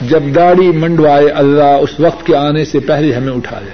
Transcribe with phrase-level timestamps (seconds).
[0.00, 3.70] جب داڑھی منڈوائے اللہ، اس وقت کے آنے سے پہلے ہمیں اٹھا لے۔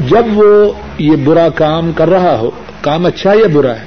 [0.00, 3.84] جب وہ یہ برا کام کر رہا ہو، کام اچھا یا برا ہے؟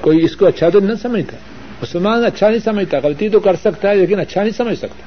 [0.00, 1.36] کوئی اس کو اچھا تو نہ سمجھتا۔
[1.82, 5.02] مسلمان اچھا نہیں سمجھتا، غلطی تو کر سکتا ہے، لیکن اچھا نہیں سمجھ سکتا۔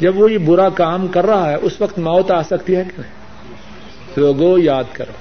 [0.00, 3.00] جب وہ یہ برا کام کر رہا ہے، اس وقت موت آ سکتی ہے کہ
[3.00, 3.12] نہیں؟
[4.16, 5.12] لوگوں، یاد کرو۔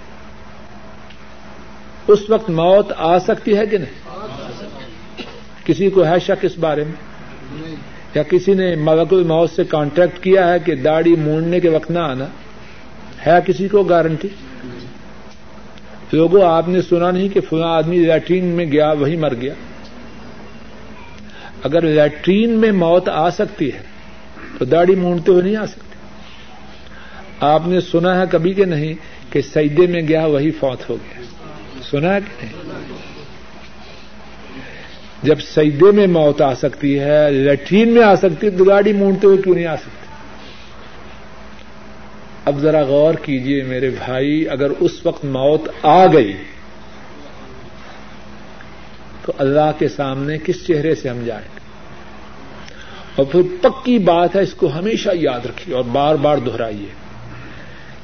[2.14, 4.13] اس وقت موت آ سکتی ہے کہ نہیں؟
[5.66, 7.14] کسی کو ہے شک اس بارے میں؟
[8.16, 12.00] یا کسی نے ملک الموت سے کانٹیکٹ کیا ہے کہ داڑھی مونڈنے کے وقت نہ
[12.00, 12.26] آنا؟
[13.28, 14.28] ہے کسی کو گارنٹی
[16.12, 19.54] لوگوں، آپ نے سنا نہیں کہ فلاں آدمی لیٹرین میں گیا، وہی مر گیا۔
[21.64, 23.80] اگر لیٹرین میں موت آ سکتی ہے،
[24.58, 25.96] تو داڑھی مونڈتے ہوئے نہیں آ سکتی۔
[27.40, 28.94] آپ نے سنا ہے کبھی کہ نہیں
[29.30, 31.22] کہ سجدے میں گیا، وہی فوت ہو گیا۔
[31.92, 32.63] سنا ہے کہ نہیں؟
[35.24, 39.28] جب سجدے میں موت آ سکتی ہے لیٹرین میں آ سکتی ہے تو گاڑی مونڈتے
[39.28, 40.08] ہوئے کیوں نہیں آ سکتی
[42.46, 46.34] اب ذرا غور کیجیے میرے بھائی، اگر اس وقت موت آ گئی
[49.26, 51.60] تو اللہ کے سامنے کس چہرے سے ہم جائیں؟ گے
[53.16, 56.92] اور پھر پکی بات ہے، اس کو ہمیشہ یاد رکھیے اور بار بار دہرائیے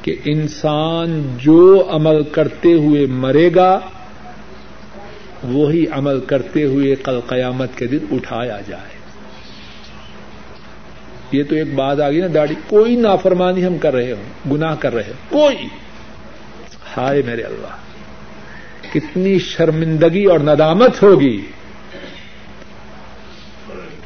[0.02, 3.80] کہ انسان جو عمل کرتے ہوئے مرے گا
[5.44, 9.00] وہی عمل کرتے ہوئے کل قیامت کے دن اٹھایا جائے۔
[11.32, 14.76] یہ تو ایک بات آ گئی نا داڑھی، کوئی نافرمانی ہم کر رہے ہوں، گناہ
[14.80, 15.68] کر رہے ہوں، کوئی۔
[16.98, 17.76] ہائے میرے اللہ،
[18.94, 21.46] کتنی شرمندگی اور ندامت ہوگی۔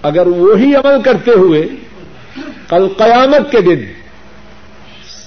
[0.02, 1.64] اگر وہی عمل کرتے ہوئے
[2.68, 3.80] کل قیامت کے دن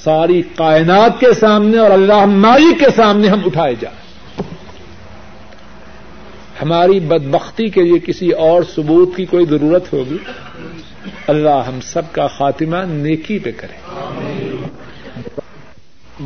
[0.05, 4.06] ساری کائنات کے سامنے اور اللہ مالک کے سامنے ہم اٹھائے جائیں۔
[6.63, 10.17] ہماری بدبختی کے لیے کسی اور ثبوت کی کوئی ضرورت ہوگی؟
[11.27, 13.91] اللہ ہم سب کا خاتمہ نیکی پہ کرے۔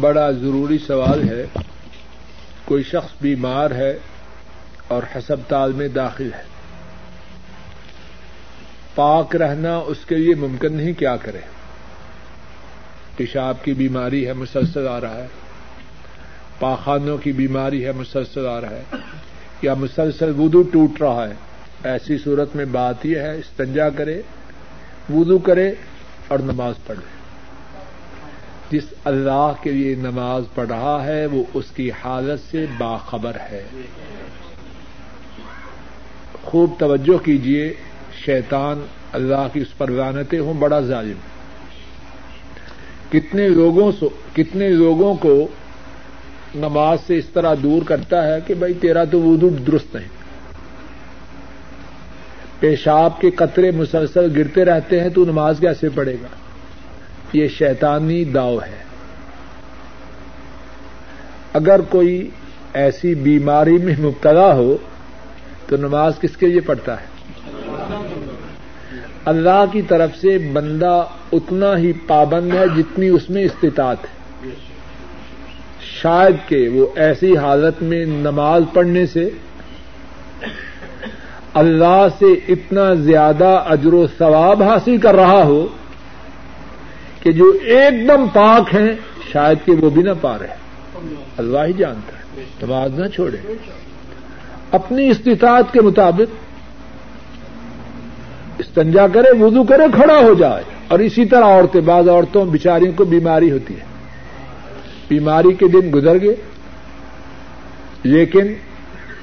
[0.00, 1.46] بڑا ضروری سوال ہے،
[2.64, 3.98] کوئی شخص بیمار ہے
[4.88, 6.42] اور ہسپتال میں داخل ہے۔
[8.94, 11.40] پاک رہنا اس کے لیے ممکن نہیں، کیا کرے؟
[13.16, 15.26] پیشاب کی بیماری ہے، مسلسل آ رہا ہے۔
[16.58, 18.82] پاخانوں کی بیماری ہے، مسلسل آ رہا ہے۔
[19.62, 21.34] یا مسلسل وضو ٹوٹ رہا ہے۔
[21.84, 24.22] ایسی صورت میں بات یہ ہے، استنجا کرے،
[25.14, 25.72] وضو کرے
[26.28, 27.20] اور نماز پڑھے۔
[28.70, 33.64] جس اللہ کے لیے نماز پڑھ رہا ہے، وہ اس کی حالت سے باخبر ہے۔
[36.42, 37.74] خوب توجہ کیجیے
[38.24, 41.18] شیطان اللہ کی اس پر لانتے ہوں، بڑا ظالم۔
[43.10, 43.92] کتنے لوگوں
[44.36, 45.48] کتنے لوگوں کو
[46.54, 50.08] نماز سے اس طرح دور کرتا ہے کہ بھائی تیرا تو وضو درست نہیں
[52.60, 56.26] پیشاب کے قطرے مسلسل گرتے رہتے ہیں، تو نماز کیسے پڑے گا؟
[57.32, 58.76] یہ شیطانی داؤ ہے۔
[61.52, 62.30] اگر کوئی
[62.74, 64.76] ایسی بیماری میں مبتلا ہو،
[65.66, 67.06] تو نماز کس کے لیے پڑتا ہے؟
[69.24, 74.19] اللہ کی طرف سے بندہ اتنا ہی پابند ہے جتنی اس میں استطاعت ہے۔
[75.90, 79.30] شاید کہ وہ ایسی حالت میں نماز پڑھنے سے
[81.54, 85.66] اللہ سے اتنا زیادہ اجر و ثواب حاصل کر رہا ہو
[87.22, 88.92] کہ جو ایک دم پاک ہیں،
[89.32, 90.56] شاید کہ وہ بھی نہ پا رہے۔
[91.36, 93.52] اللہ ہی جانتا ہے۔ نماز نہ چھوڑے۔
[94.70, 96.34] اپنی استطاعت کے مطابق
[98.58, 103.04] استنجا کرے، وضو کرے، کھڑا ہو جائے۔ اور اسی طرح عورتیں، بعض عورتوں، بیچاریوں کو
[103.04, 103.89] بیماری ہوتی ہے۔
[105.10, 106.34] بیماری کے دن گزر گئے۔
[108.02, 108.46] لیکن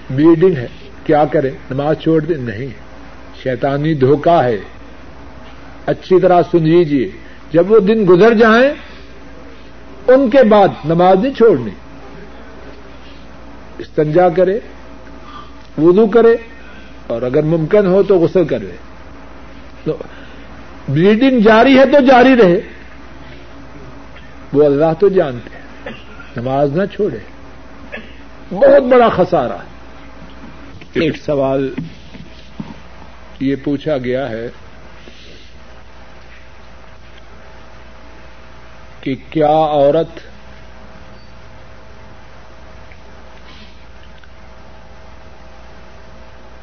[0.10, 0.68] بلیڈنگ ہے،
[1.04, 2.68] کیا کرے؟ نماز چھوڑ دے، نہیں۔
[3.44, 4.58] شیطانی دھوکہ ہے۔
[5.86, 7.12] اچھی طرح سن لیجیے
[7.52, 8.74] جب وہ دن گزر جائیں،
[10.08, 11.72] ان کے بعد نماز نہیں چھوڑنی۔
[13.78, 14.60] استنجا کرے،
[15.78, 16.36] وضو کرے،
[17.08, 18.76] اور اگر ممکن ہو تو غسل کرے۔
[19.84, 19.98] تو
[20.90, 22.62] بلیڈنگ جاری ہے تو جاری رہے۔
[24.54, 25.57] وہ اللہ تو جانتے ہیں۔
[26.38, 27.20] نماز نہ چھوڑے۔
[28.52, 29.58] بہت بڑا خسارہ۔
[30.94, 31.74] ایک سوال
[33.40, 34.50] یہ پوچھا گیا ہے
[39.02, 40.20] کہ کیا عورت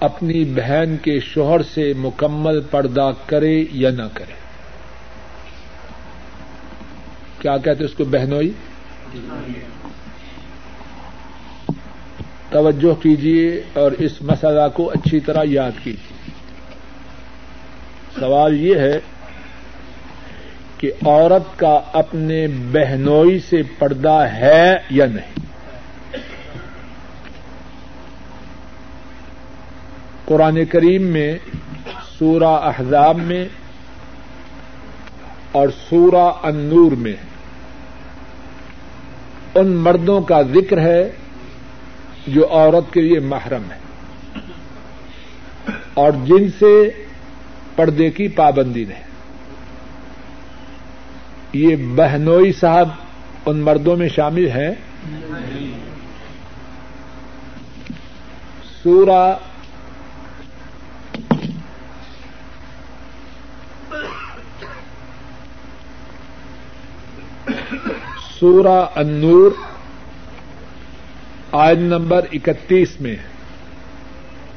[0.01, 4.35] اپنی بہن کے شوہر سے مکمل پردہ کرے یا نہ کرے؟
[7.39, 8.53] کیا کہتے اس کو بہنوئی؟
[12.51, 16.31] توجہ کیجیے اور اس مسئلہ کو اچھی طرح یاد کیجیے
[18.21, 19.01] سوال یہ ہے
[20.79, 25.41] کہ عورت کا اپنے بہنوئی سے پردہ ہے یا نہیں؟
[30.25, 31.39] قرآن کریم میں،
[32.19, 33.45] سورہ احزاب میں
[35.53, 37.17] اور سورہ انور میں
[39.55, 41.11] ان مردوں کا ذکر ہے
[42.27, 43.79] جو عورت کے لیے محرم ہے
[45.95, 46.91] اور جن سے
[47.77, 49.03] پردے کی پابندی ہے
[51.53, 52.89] یہ بہنوئی صاحب
[53.47, 54.71] ان مردوں میں شامل ہیں۔
[58.83, 59.37] سورہ
[68.45, 69.51] سورہ انور
[71.53, 73.17] آئن نمبر اکتیس میں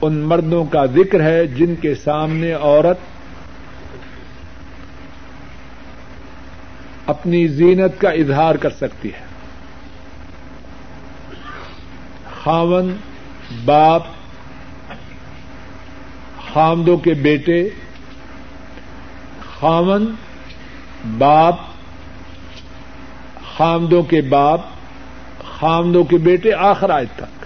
[0.02, 2.98] ان مردوں کا ذکر ہے جن کے سامنے عورت
[7.06, 9.26] اپنی زینت کا اظہار کر سکتی ہے۔
[12.44, 12.96] خاون،
[13.66, 14.04] باپ
[16.54, 17.70] خامدوں کے بیٹے،
[19.60, 20.16] خاون،
[21.18, 21.56] باپ
[23.58, 24.62] خامدوں کے باپ،
[25.60, 27.46] خامدوں کے بیٹے آخر آج تک۔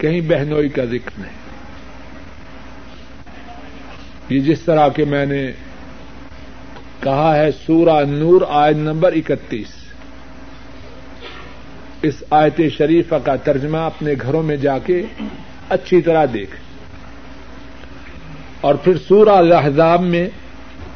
[0.00, 1.40] کہیں بہنوئی کا ذکر نہیں۔
[4.28, 5.52] یہ جس طرح کے میں نے
[7.00, 9.66] کہا ہے سورہ نور آیت نمبر اکتیس۔
[12.02, 15.02] اس آیت شریفہ کا ترجمہ اپنے گھروں میں جا کے
[15.68, 16.56] اچھی طرح دیکھ۔
[18.60, 20.28] اور پھر سورہ الحضاب میں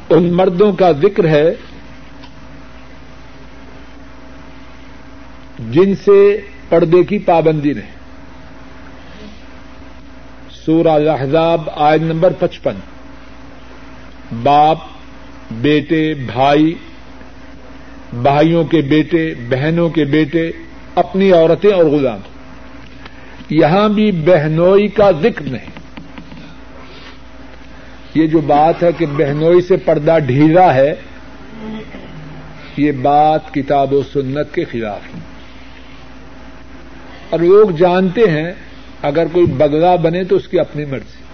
[0.09, 1.53] ان مردوں کا ذکر ہے
[5.71, 7.95] جن سے پردے کی پابندی نہیں۔
[10.49, 12.73] سورہ الحضاب آیت نمبر پچپن۔
[14.43, 14.77] باپ،
[15.51, 16.73] بیٹے، بھائی،
[18.13, 20.51] بھائیوں کے بیٹے، بہنوں کے بیٹے،
[20.95, 22.19] اپنی عورتیں اور غلام۔
[23.49, 25.69] یہاں بھی بہنوئی کا ذکر نہیں۔
[28.15, 30.95] یہ جو بات ہے کہ بہنوئی سے پردہ ڈھیلا ہے،
[32.77, 35.34] یہ بات کتاب و سنت کے خلاف ہے۔
[37.29, 38.53] اور لوگ جانتے ہیں
[39.01, 41.25] اگر کوئی بگلا بنے تو اس کی اپنی مرضی۔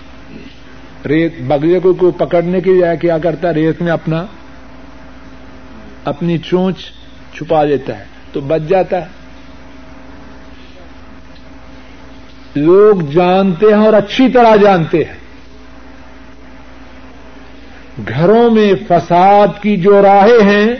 [1.05, 4.25] ریت بگلے کو کوئی پکڑنے کی جائے کیا کرتا ہے؟ ریت میں اپنا،
[6.05, 6.77] اپنی چونچ
[7.33, 9.07] چھپا دیتا ہے، تو بچ جاتا ہے۔
[12.55, 15.21] لوگ جانتے ہیں اور اچھی طرح جانتے ہیں۔
[18.07, 20.73] گھروں میں فساد کی جو راہیں ہیں،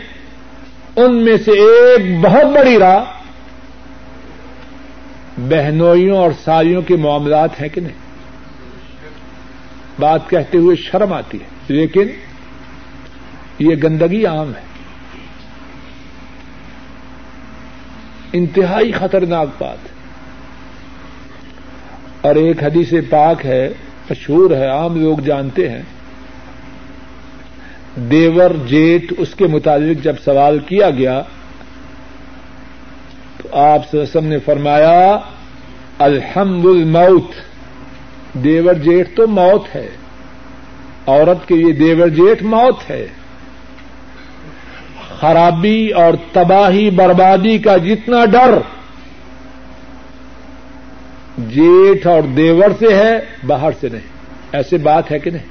[0.96, 3.04] ان میں سے ایک بہت بڑی راہ
[5.48, 8.00] بہنوئیوں اور سالیوں کے معاملات ہیں کہ نہیں؟
[10.00, 12.08] بات کہتے ہوئے شرم آتی ہے، لیکن
[13.58, 14.72] یہ گندگی عام ہے۔
[18.32, 19.78] انتہائی خطرناک بات
[22.26, 23.68] اور ایک حدیث پاک ہے،
[24.10, 25.82] مشہور ہے، عام لوگ جانتے ہیں۔
[27.96, 31.22] دیور جیٹ اس کے متعلق جب سوال کیا گیا
[33.52, 35.18] آپ سسم نے فرمایا
[35.98, 37.30] الحمد الموت
[38.34, 39.88] دیور جیٹ تو موت ہے۔
[41.06, 43.06] عورت کے لیے دیور جیٹ موت ہے۔
[45.20, 48.58] خرابی اور تباہی، بربادی کا جتنا ڈر
[51.38, 54.08] جیٹھ اور دیور سے ہے، باہر سے نہیں۔
[54.52, 55.46] ایسے بات ہے کہ نہیں؟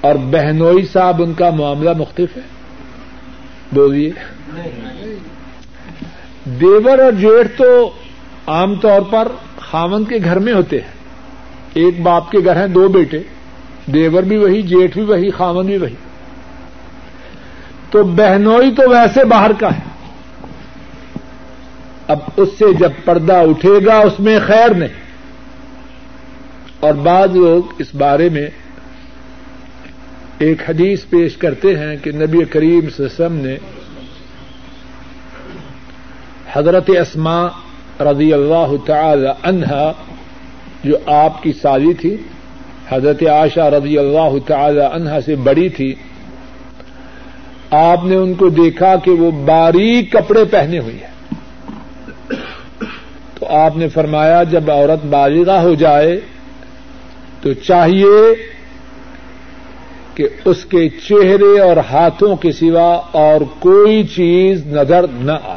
[0.00, 2.42] اور بہنوئی صاحب، ان کا معاملہ مختلف ہے۔
[3.72, 4.10] بولیے۔
[6.44, 7.90] دیور اور جیٹھ تو
[8.46, 10.88] عام طور پر خامن کے گھر میں ہوتے ہیں۔
[11.74, 13.18] ایک باپ کے گھر ہیں دو بیٹے۔
[13.86, 15.94] دیور بھی وہی، جیٹھ بھی وہی خامن بھی وہی۔
[17.90, 19.80] تو بہنوئی تو ویسے باہر کا ہے۔
[22.08, 25.04] اب اس سے جب پردہ اٹھے گا، اس میں خیر نہیں۔
[26.80, 28.46] اور بعض لوگ اس بارے میں
[30.38, 33.56] ایک حدیث پیش کرتے ہیں کہ نبی کریم سسم نے
[36.54, 37.46] حضرت اسما
[38.00, 39.92] رضی اللہ تعالی عنہا،
[40.84, 42.16] جو آپ کی سالی تھی،
[42.88, 45.94] حضرت عائشہ رضی اللہ تعالی عنہا سے بڑی تھی،
[47.70, 51.14] آپ نے ان کو دیکھا کہ وہ باریک کپڑے پہنے ہوئی ہیں۔
[53.34, 56.20] تو آپ نے فرمایا، جب عورت بالغہ ہو جائے،
[57.40, 58.34] تو چاہیے
[60.14, 65.53] کہ اس کے چہرے اور ہاتھوں کے سوا اور کوئی چیز نظر نہ آئے۔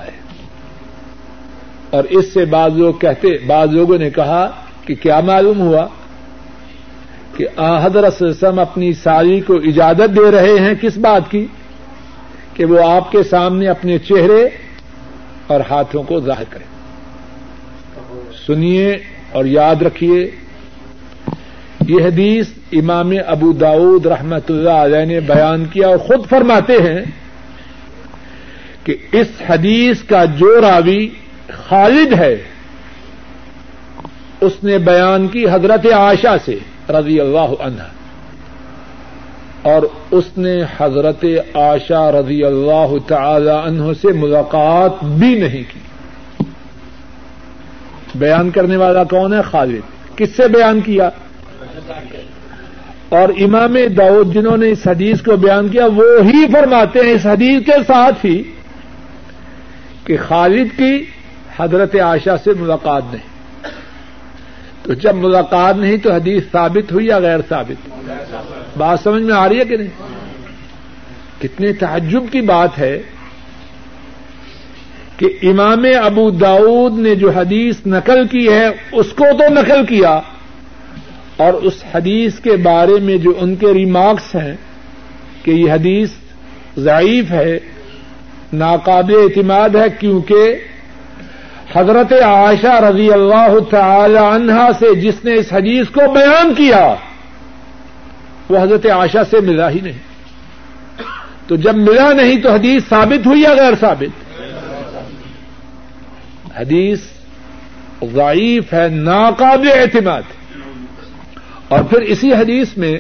[1.90, 4.52] اور اس سے بعض لوگ کہتے بعض لوگوں نے کہا
[4.86, 5.88] کہ کیا معلوم ہوا
[7.36, 11.48] کہ حضرت وسلم اپنی ساری کو اجازت دے رہے ہیں کس بات کی؟
[12.54, 14.48] کہ وہ آپ کے سامنے اپنے چہرے
[15.48, 16.66] اور ہاتھوں کو ظاہر کریں
[18.46, 18.98] سنیے
[19.32, 20.32] اور یاد رکھیے،
[21.88, 27.02] یہ حدیث امام ابو داود رحمت اللہ علیہ نے بیان کیا اور خود فرماتے ہیں
[28.84, 31.10] کہ اس حدیث کا جو راوی
[31.54, 32.38] خالد ہے۔
[34.42, 36.58] اس نے بیان کی حضرت عائشہ سے
[36.90, 37.84] رضی اللہ عنہ۔
[39.62, 41.26] اور اس نے حضرت
[41.56, 45.80] عائشہ رضی اللہ تعالی عنہ سے ملاقات بھی نہیں کی۔
[48.16, 51.10] بیان کرنے والا کون ہے؟ خالد۔ کس سے بیان کیا؟
[53.10, 57.26] اور امام داؤد جنہوں نے اس حدیث کو بیان کیا، وہ ہی فرماتے ہیں اس
[57.26, 58.44] حدیث کے ساتھ ہی
[60.04, 61.06] کہ خالد کی
[61.60, 63.38] حضرت عائشہ سے ملاقات نہیں۔
[64.84, 67.90] تو جب ملاقات نہیں تو حدیث ثابت ہوئی یا غیر ثابت؟
[68.78, 69.88] بات سمجھ میں آ رہی ہے کہ نہیں؟
[71.40, 73.02] کتنے تعجب کی بات ہے
[75.18, 80.22] کہ امام ابو داود نے جو حدیث نقل کی ہے، اس کو تو نقل کیا۔
[81.38, 84.56] اور اس حدیث کے بارے میں جو ان کے ریمارکس ہیں
[85.44, 86.10] کہ یہ حدیث
[86.78, 87.60] ضعیف ہے،
[88.54, 90.56] ناقابل اعتماد ہے، کیونکہ
[91.76, 96.96] حضرت عائشہ رضی اللہ تعالی عنہا سے جس نے اس حدیث کو بیان کیا،
[98.50, 100.08] وہ حضرت عائشہ سے ملا ہی نہیں۔
[101.48, 104.42] تو جب ملا نہیں تو حدیث ثابت ہوئی یا غیر ثابت؟
[106.60, 107.00] حدیث
[108.14, 110.22] ضعیف ہے، ناقابل اعتماد۔
[111.68, 113.00] اور پھر اسی حدیث میں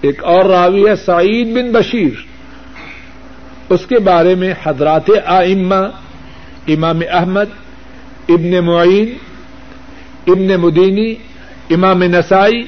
[0.00, 2.26] ایک اور راوی ہے، سعید بن بشیر۔
[3.68, 5.88] اس کے بارے میں حضرات آئمہ،
[6.68, 7.65] امام احمد
[8.28, 9.14] ابن معین،
[10.26, 11.14] ابن مدینی،
[11.70, 12.62] امام نسائی،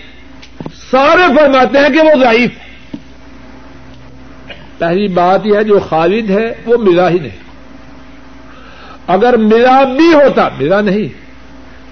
[0.91, 2.69] سارے فرماتے ہیں کہ وہ ضعیف ہے۔
[4.79, 7.37] پہلی بات یہ ہے جو خالد ہے، وہ ملا ہی نہیں۔
[9.07, 11.09] اگر ملا بھی ہوتا، ملا نہیں،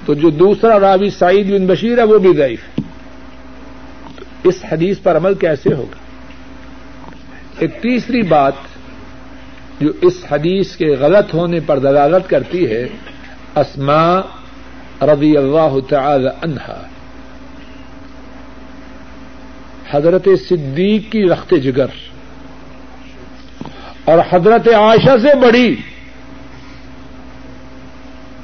[0.06, 2.82] تو جو دوسرا راوی سعید بن بشیر ہے، وہ بھی ضعیف ہے۔
[4.44, 5.96] اس حدیث پر عمل کیسے ہوگا؟
[7.58, 8.52] ایک تیسری بات
[9.80, 12.88] جو اس حدیث کے غلط ہونے پر دلالت کرتی ہے
[13.56, 14.20] اسما
[15.02, 16.82] رضی اللہ تعالی عنہا
[19.90, 21.86] حضرت صدیق کی رخت جگر
[24.04, 25.76] اور حضرت عائشہ سے بڑی.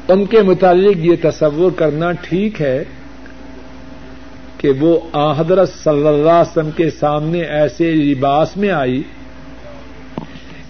[0.09, 2.85] ان کے متعلق یہ تصور کرنا ٹھیک ہے
[4.59, 9.03] کہ وہ آ حضرت صلی اللہ علیہ وسلم کے سامنے ایسے لباس میں آئی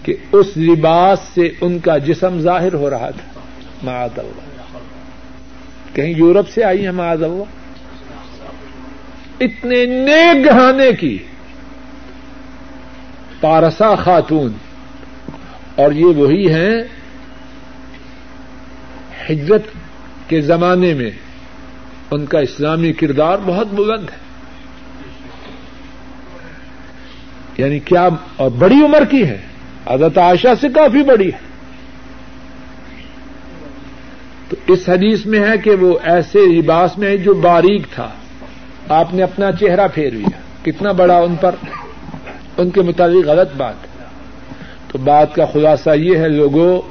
[0.03, 3.32] کہ اس لباس سے ان کا جسم ظاہر ہو رہا تھا۔
[3.83, 4.77] معاذ اللہ۔
[5.95, 7.43] کہیں یورپ سے آئی ہیں معاذ اللہ؟
[9.39, 11.17] اتنے نیک گہانے کی۔
[13.41, 14.51] پارسا خاتون۔
[15.75, 16.83] اور یہ وہی ہیں
[19.29, 19.63] ہجرت
[20.29, 21.11] کے زمانے میں۔
[22.11, 24.17] ان کا اسلامی کردار بہت بلند ہے۔
[27.57, 29.41] یعنی کیا اور بڑی عمر کی ہے
[29.85, 31.52] عادت عائشہ سے کافی بڑی ہے۔
[34.49, 38.09] تو اس حدیث میں ہے کہ وہ ایسے لباس میں جو باریک تھا۔
[38.89, 41.55] آپ نے اپنا چہرہ پھیر لیا۔ کتنا بڑا ان پر۔
[42.57, 43.75] ان کے مطابق غلط بات۔
[44.87, 46.81] تو بات کا خلاصہ یہ ہے لوگوں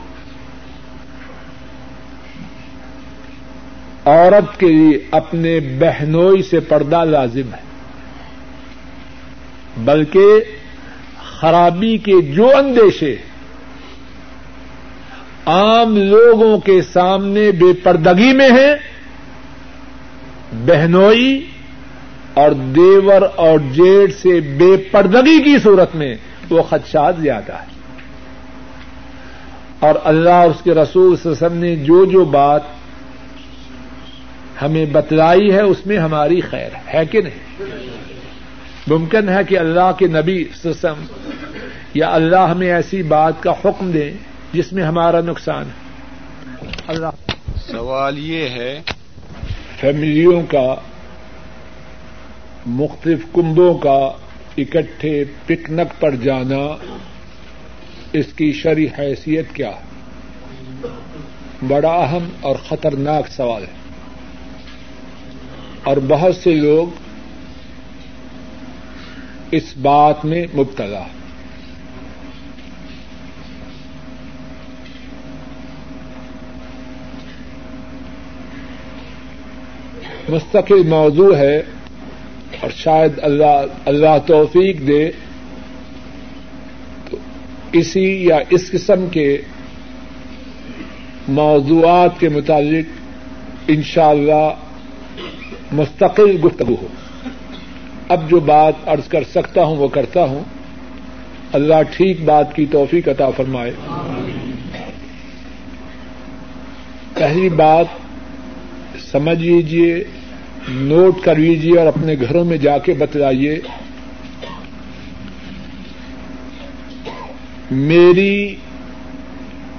[4.04, 7.72] عورت کے لیے اپنے بہنوئی سے پردہ لازم ہے۔
[9.84, 10.44] بلکہ
[11.40, 13.16] خرابی کے جو اندیشے
[15.46, 18.74] عام لوگوں کے سامنے بے پردگی میں ہیں،
[20.66, 21.46] بہنوئی
[22.34, 26.14] اور دیور اور جیٹ سے بے پردگی کی صورت میں
[26.50, 27.70] وہ خدشات زیادہ ہے
[29.78, 32.62] اور اللہ اور اس کے رسول وسلم نے جو جو بات
[34.62, 37.64] ہمیں بتلائی ہے، اس میں ہماری خیر ہے کہ نہیں؟
[38.86, 41.04] ممکن ہے کہ اللہ کے نبی سسم
[41.94, 44.10] یا اللہ ہمیں ایسی بات کا حکم دیں
[44.52, 45.92] جس میں ہمارا نقصان ہے۔
[46.86, 47.32] اللہ۔
[47.66, 48.82] سوال یہ ہے
[49.80, 50.74] فیملیوں کا
[52.66, 54.10] مختلف کنبوں کا
[54.58, 56.76] اکٹھے پکنک پر جانا
[58.12, 59.92] اس کی شرح حیثیت کیا ہے؟
[61.68, 63.82] بڑا اہم اور خطرناک سوال ہے۔
[65.84, 66.86] اور بہت سے لوگ
[69.50, 71.21] اس بات میں مبتلا ہے
[80.28, 81.56] مستقل موضوع ہے
[82.60, 85.10] اور شاید اللہ اللہ توفیق دے
[87.10, 87.16] تو
[87.72, 89.38] اسی یا اس قسم کے
[91.28, 92.84] موضوعات کے متعلق
[93.68, 96.86] انشاءاللہ اللہ مستقل گفتگو ہو۔
[98.08, 100.44] اب جو بات ارض کر سکتا ہوں وہ کرتا ہوں۔
[101.52, 103.72] اللہ ٹھیک بات کی توفیق عطا فرمائے۔
[107.14, 107.86] پہلی بات
[109.12, 110.04] سمجھ لیجیے
[110.68, 113.60] نوٹ کر لیجیے اور اپنے گھروں میں جا کے بتلائیے،
[117.70, 118.54] میری،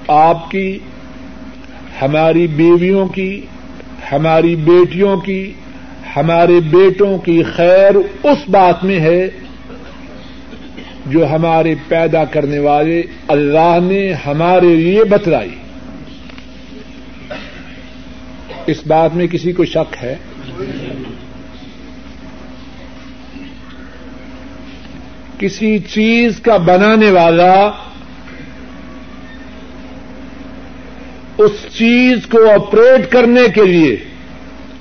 [0.08, 0.78] آپ کی،
[2.02, 3.40] ہماری بیویوں کی،
[4.12, 5.52] ہماری بیٹیوں کی،
[6.16, 9.28] ہمارے بیٹوں کی خیر اس بات میں ہے
[11.06, 15.63] جو ہمارے پیدا کرنے والے اللہ نے ہمارے لیے بتلائی۔
[18.66, 20.16] اس بات میں کسی کو شک ہے؟
[25.38, 27.70] کسی چیز کا بنانے والا
[31.38, 33.96] اس چیز کو آپریٹ کرنے کے لیے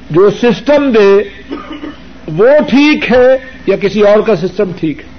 [0.10, 1.24] جو سسٹم دے،
[2.28, 3.38] وہ ٹھیک ہے
[3.68, 5.14] یا کسی اور کا سسٹم ٹھیک ہے؟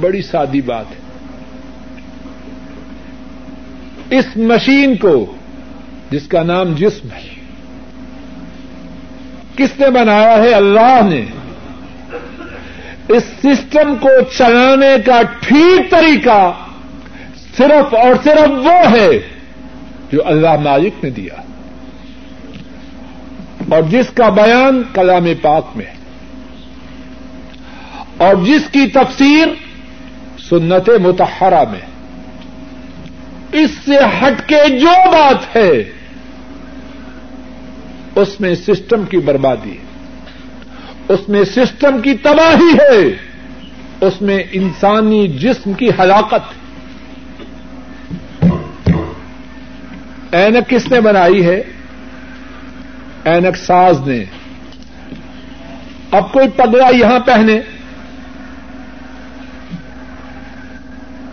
[0.00, 0.99] بڑی سادی بات ہے۔
[4.10, 5.36] اس مشین کو
[6.10, 7.34] جس کا نام جسم ہے۔
[9.56, 11.24] کس نے بنایا ہے؟ اللہ نے۔
[13.08, 16.52] اس سسٹم کو چلانے کا ٹھیک طریقہ
[17.56, 19.08] صرف اور صرف وہ ہے
[20.12, 21.34] جو اللہ مالک نے دیا۔
[23.70, 25.94] اور جس کا بیان کلام پاک میں ہے۔
[28.16, 29.46] اور جس کی تفسیر
[30.38, 31.89] سنت متحرہ میں
[33.52, 35.90] اس سے ہٹ کے جو بات ہے،
[38.16, 39.84] اس میں سسٹم کی بربادی ہے۔
[41.08, 43.30] اس میں سسٹم کی تباہی ہے۔
[44.06, 46.60] اس میں انسانی جسم کی ہلاکت
[50.34, 51.62] اینک کس نے بنائی ہے؟
[53.24, 54.24] اینک ساز نے۔
[56.10, 57.60] اب کوئی پگڑا یہاں پہنے۔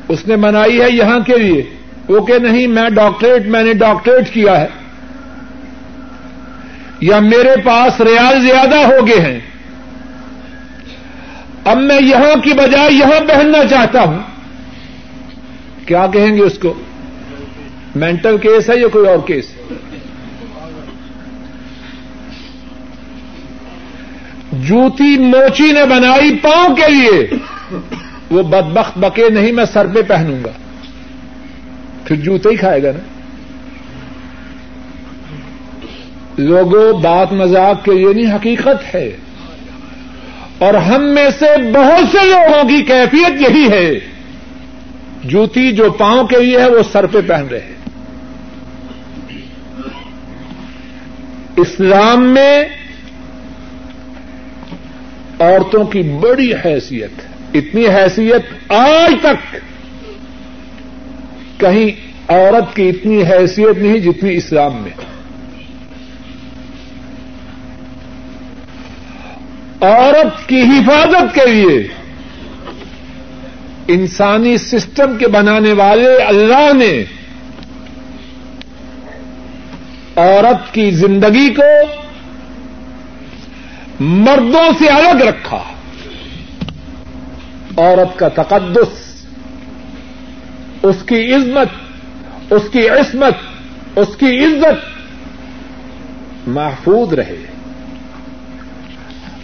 [0.07, 1.76] اس نے بنائی ہے یہاں کے لیے۔
[2.07, 4.67] وہ کہ نہیں، میں ڈاکٹریٹ میں نے ڈاکٹریٹ کیا ہے۔
[7.01, 9.39] یا میرے پاس ریال زیادہ ہو گئے ہیں۔
[11.65, 14.19] اب میں یہاں کی بجائے یہاں پہننا چاہتا ہوں۔
[15.85, 16.73] کیا کہیں گے اس کو؟
[17.95, 19.51] مینٹل کیس ہے یا کوئی اور کیس
[24.51, 27.27] جوتی موچی نے بنائی پاؤں کے لیے۔
[28.31, 30.66] وہ بدبخت بکے نہیں، میں سر پہ پہنوں گا۔
[32.07, 32.99] پھر جوتے ہی کھائے گا نا۔
[36.37, 39.17] لوگوں، بات مذاق کے لیے نہیں، حقیقت ہے۔
[40.57, 43.99] اور ہم میں سے بہت سے لوگوں کی کیفیت یہی ہے۔
[45.23, 47.73] جوتی جو پاؤں کے لیے ہے، وہ سر پہ پہن رہے
[51.57, 52.65] اسلام میں
[55.39, 57.11] عورتوں کی بڑی حیثیت
[57.53, 59.55] اتنی حیثیت آج تک
[61.57, 64.91] کہیں عورت کی اتنی حیثیت نہیں جتنی اسلام میں۔
[69.81, 71.87] عورت کی حفاظت کے لیے
[73.87, 77.03] انسانی سسٹم کے بنانے والے اللہ نے
[80.15, 81.85] عورت کی زندگی کو
[83.99, 85.63] مردوں سے الگ رکھا۔
[87.77, 89.06] عورت کا تقدس
[90.83, 91.67] اس کی عزمت
[92.49, 93.33] اس کی عصمت،
[93.95, 94.85] اس کی عزت
[96.47, 97.45] محفوظ رہے۔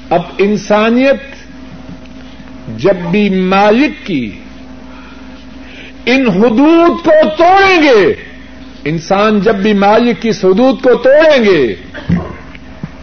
[0.10, 1.22] اب انسانیت
[2.78, 4.32] جب بھی مالک کی
[6.06, 8.14] ان حدود کو توڑیں گے،
[8.86, 11.76] انسان جب بھی مالک کی اس حدود کو توڑیں گے،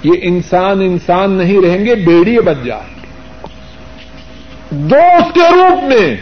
[0.02, 3.06] یہ انسان انسان نہیں رہیں گے بیڑی بن جائیں۔
[4.70, 6.16] دوست کے روپ میں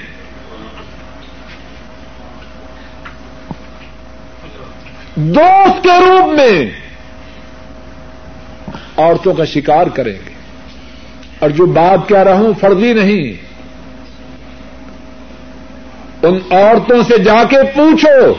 [5.20, 6.70] دوست کے روپ میں
[8.96, 10.30] عورتوں کا شکار کریں گے۔
[11.38, 13.32] اور جو بات کہہ رہا ہوں، فرضی نہیں۔
[16.26, 18.34] ان عورتوں سے جا کے پوچھو۔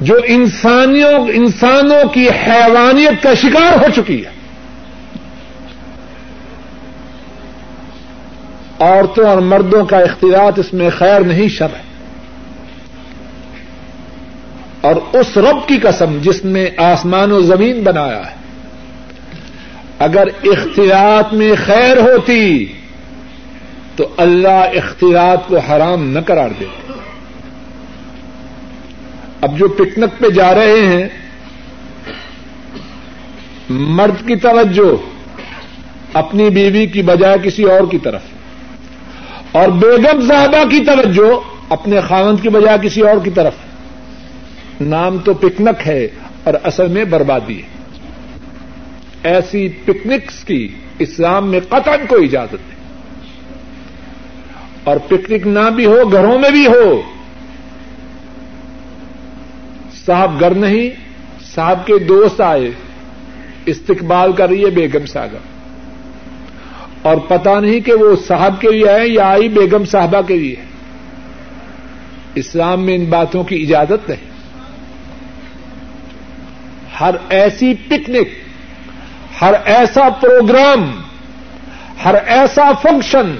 [0.00, 4.30] جو انسانیوں، انسانوں کی حیوانیت کا شکار ہو چکی ہے۔
[8.80, 11.93] عورتوں اور مردوں کا اختلاط اس میں خیر نہیں، شر ہے۔
[14.84, 18.36] اور اس رب کی قسم جس نے آسمان و زمین بنایا ہے۔
[19.98, 22.72] اگر اختیارات میں خیر ہوتی
[23.96, 26.92] تو اللہ اختیارات کو حرام نہ قرار دیتے
[29.40, 31.08] اب جو پکنک پہ جا رہے ہیں،
[33.70, 34.94] مرد کی توجہ
[36.12, 38.22] اپنی بیوی کی بجائے کسی اور کی طرف۔
[39.52, 43.52] اور بیگم صاحبہ کی توجہ اپنے خاوند کی بجائے کسی اور کی طرف۔
[44.80, 46.08] نام تو پکنک ہے
[46.44, 47.68] اور اصل میں بربادی ہے۔
[49.22, 52.74] ایسی پکنکس کی اسلام میں قطن کو اجازت ہے
[54.84, 57.02] اور پکنک نہ بھی ہو، گھروں میں بھی ہو۔
[60.04, 60.90] صاحب گھر نہیں،
[61.54, 62.70] صاحب کے دوست آئے۔
[63.66, 65.38] استقبال کر رہی ہے بیگم صاحبہ۔
[67.02, 70.54] اور پتا نہیں کہ وہ صاحب کے لیے آئے یا آئی بیگم صاحبہ کے لیے۔
[72.34, 74.33] اسلام میں ان باتوں کی اجازت نہیں۔
[77.00, 78.28] ہر ایسی پکنک،
[79.40, 81.02] ہر ایسا پروگرام،
[82.04, 83.36] ہر ایسا فنکشن،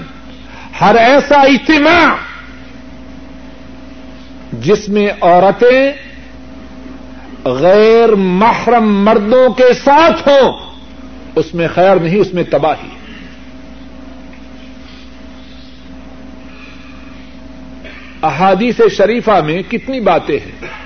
[0.80, 2.14] ہر ایسا اجتماع
[4.52, 5.92] جس میں عورتیں
[7.44, 10.74] غیر محرم مردوں کے ساتھ ہوں،
[11.36, 12.88] اس میں خیر نہیں، اس میں تباہی۔
[18.22, 20.83] احادیث شریفہ میں کتنی باتیں ہیں۔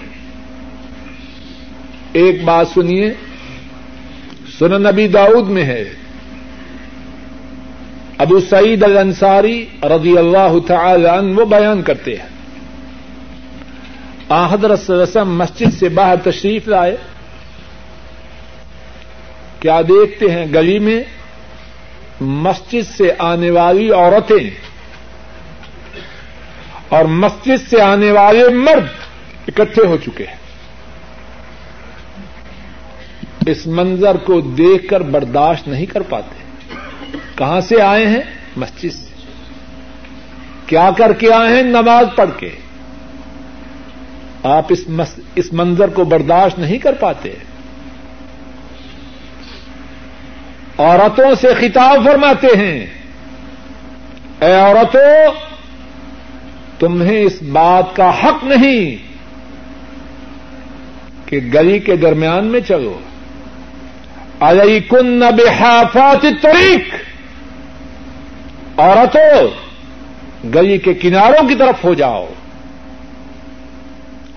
[2.12, 3.14] ایک بات سنیے،
[4.58, 5.84] سنن نبی داؤد میں ہے۔
[8.18, 12.38] ابو سعید الانصاری رضی اللہ تعالی عنہ وہ بیان کرتے ہیں۔
[14.50, 16.96] حضرت رسم مسجد سے باہر تشریف لائے۔
[19.60, 21.04] کیا دیکھتے ہیں گلی میں؟
[22.20, 24.50] مسجد سے آنے والی عورتیں۔
[26.88, 28.86] اور مسجد سے آنے والے مرد
[29.48, 30.47] اکٹھے ہو چکے ہیں۔
[33.50, 36.42] اس منظر کو دیکھ کر برداشت نہیں کر پاتے۔
[37.34, 38.20] کہاں سے آئے ہیں؟
[38.56, 39.14] مسجد سے۔
[40.66, 42.50] کیا کر کے آئے ہیں؟ نماز پڑھ کے۔
[44.42, 44.72] آپ
[45.34, 47.34] اس منظر کو برداشت نہیں کر پاتے۔
[50.78, 52.86] عورتوں سے خطاب فرماتے ہیں۔
[54.40, 55.32] اے عورتوں،
[56.78, 58.96] تمہیں اس بات کا حق نہیں
[61.28, 62.98] کہ گلی کے درمیان میں چلو۔
[64.40, 66.94] علی کن بحافات طریق
[68.80, 69.48] عورتوں
[70.54, 72.28] گلی کے کناروں کی طرف ہو جاؤ۔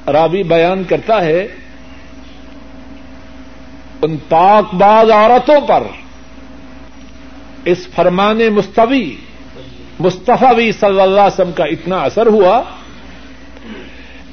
[0.08, 1.48] رابی بیان کرتا ہے
[4.02, 5.84] ان پاک باز عورتوں پر۔
[7.66, 9.16] اس فرمان مستوی
[10.00, 12.62] مستفی صلی اللہ علیہ وسلم کا اتنا اثر ہوا۔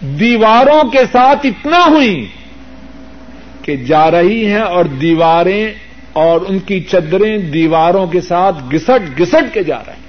[0.02, 2.28] دیواروں کے ساتھ اتنا ہوئی۔
[3.68, 5.72] کہ جا رہی ہیں اور دیواریں
[6.12, 10.02] اور ان کی چدریں دیواروں کے ساتھ گسٹ گسٹ کے جا رہے ہیں۔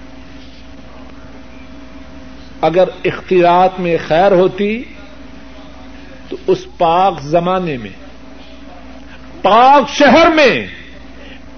[2.61, 4.83] اگر اختیارات میں خیر ہوتی
[6.29, 7.89] تو اس پاک زمانے میں،
[9.41, 10.67] پاک شہر میں،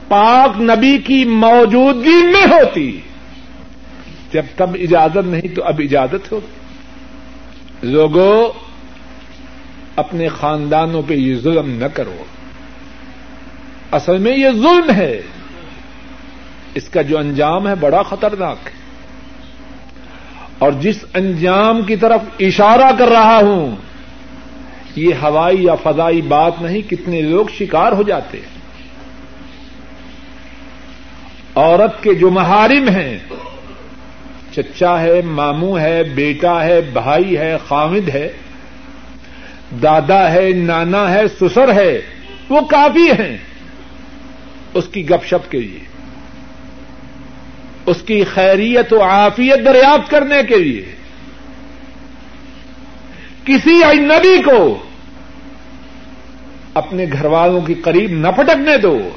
[0.07, 2.99] پاک نبی کی موجودگی میں ہوتی۔
[4.31, 6.51] جب تب اجازت نہیں تو اب اجازت ہوگی۔
[7.81, 8.49] لوگوں
[9.95, 12.23] اپنے خاندانوں پہ یہ ظلم نہ کرو۔
[13.91, 15.21] اصل میں یہ ظلم ہے۔
[16.75, 18.71] اس کا جو انجام ہے بڑا خطرناک ہے۔
[20.59, 23.75] اور جس انجام کی طرف اشارہ کر رہا ہوں،
[24.95, 28.61] یہ ہوائی یا فضائی بات نہیں، کتنے لوگ شکار ہو جاتے ہیں۔
[31.55, 33.19] عورت کے جو محارم ہیں،
[34.51, 38.31] چچا ہے، ماموں ہے، بیٹا ہے، بھائی ہے، خامد ہے
[39.83, 42.01] دادا ہے، نانا ہے، سسر ہے،
[42.49, 43.37] وہ کافی ہیں۔
[44.73, 45.79] اس کی گپ شپ کے لیے،
[47.85, 50.95] اس کی خیریت و عافیت دریافت کرنے کے لیے،
[53.45, 54.83] کسی اجنبی کو
[56.73, 59.09] اپنے گھر والوں کی قریب نہ پٹکنے دو۔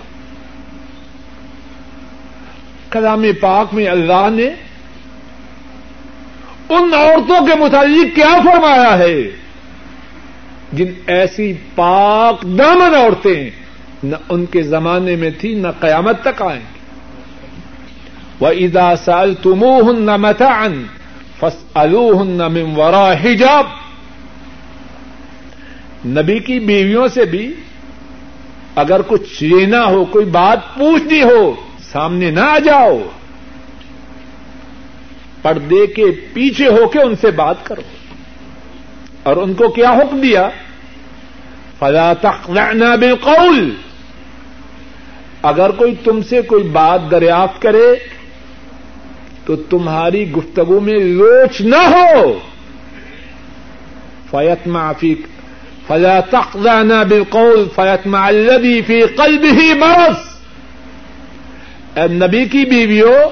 [2.91, 4.47] کلام پاک میں اللہ نے
[6.69, 9.44] ان عورتوں کے متعلق کیا فرمایا ہے؟
[10.77, 13.51] جن ایسی پاک دامن عورتیں
[14.03, 16.81] نہ ان کے زمانے میں تھی، نہ قیامت تک آئیں گی۔
[18.41, 20.87] وہ ادا سال تمو ہن نہ متان
[21.41, 23.67] فس الو ہن نہ ممورا حجاب۔
[26.07, 27.55] نبی کی بیویوں سے بھی
[28.77, 31.55] اگر کچھ لینا ہو، کوئی بات پوچھنی ہو،
[31.93, 32.99] سامنے نہ آ جاؤ،
[35.43, 37.83] پردے کے پیچھے ہو کے ان سے بات کرو۔
[39.25, 40.49] اور ان کو کیا حکم دیا؟
[41.79, 43.75] فلا تخلعنا بالقول
[45.43, 47.95] اگر کوئی تم سے کوئی بات دریافت کرے
[49.45, 52.39] تو تمہاری گفتگو میں لوچ نہ ہو۔
[54.31, 55.15] فیت معافی
[55.87, 60.17] فلا تخلعنا بالقول فیت الذي في قلبه مرض۔
[61.99, 63.31] اے نبی کی بیویوں،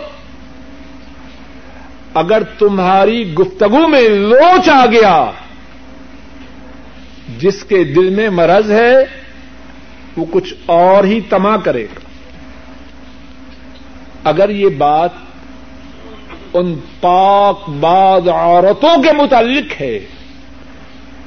[2.15, 5.31] اگر تمہاری گفتگو میں لوچ آ گیا
[7.39, 8.95] جس کے دل میں مرض ہے،
[10.17, 12.01] وہ کچھ اور ہی تما کرے۔ گا
[14.25, 15.11] اگر یہ بات
[16.55, 19.99] ان پاک بعض عورتوں کے متعلق ہے،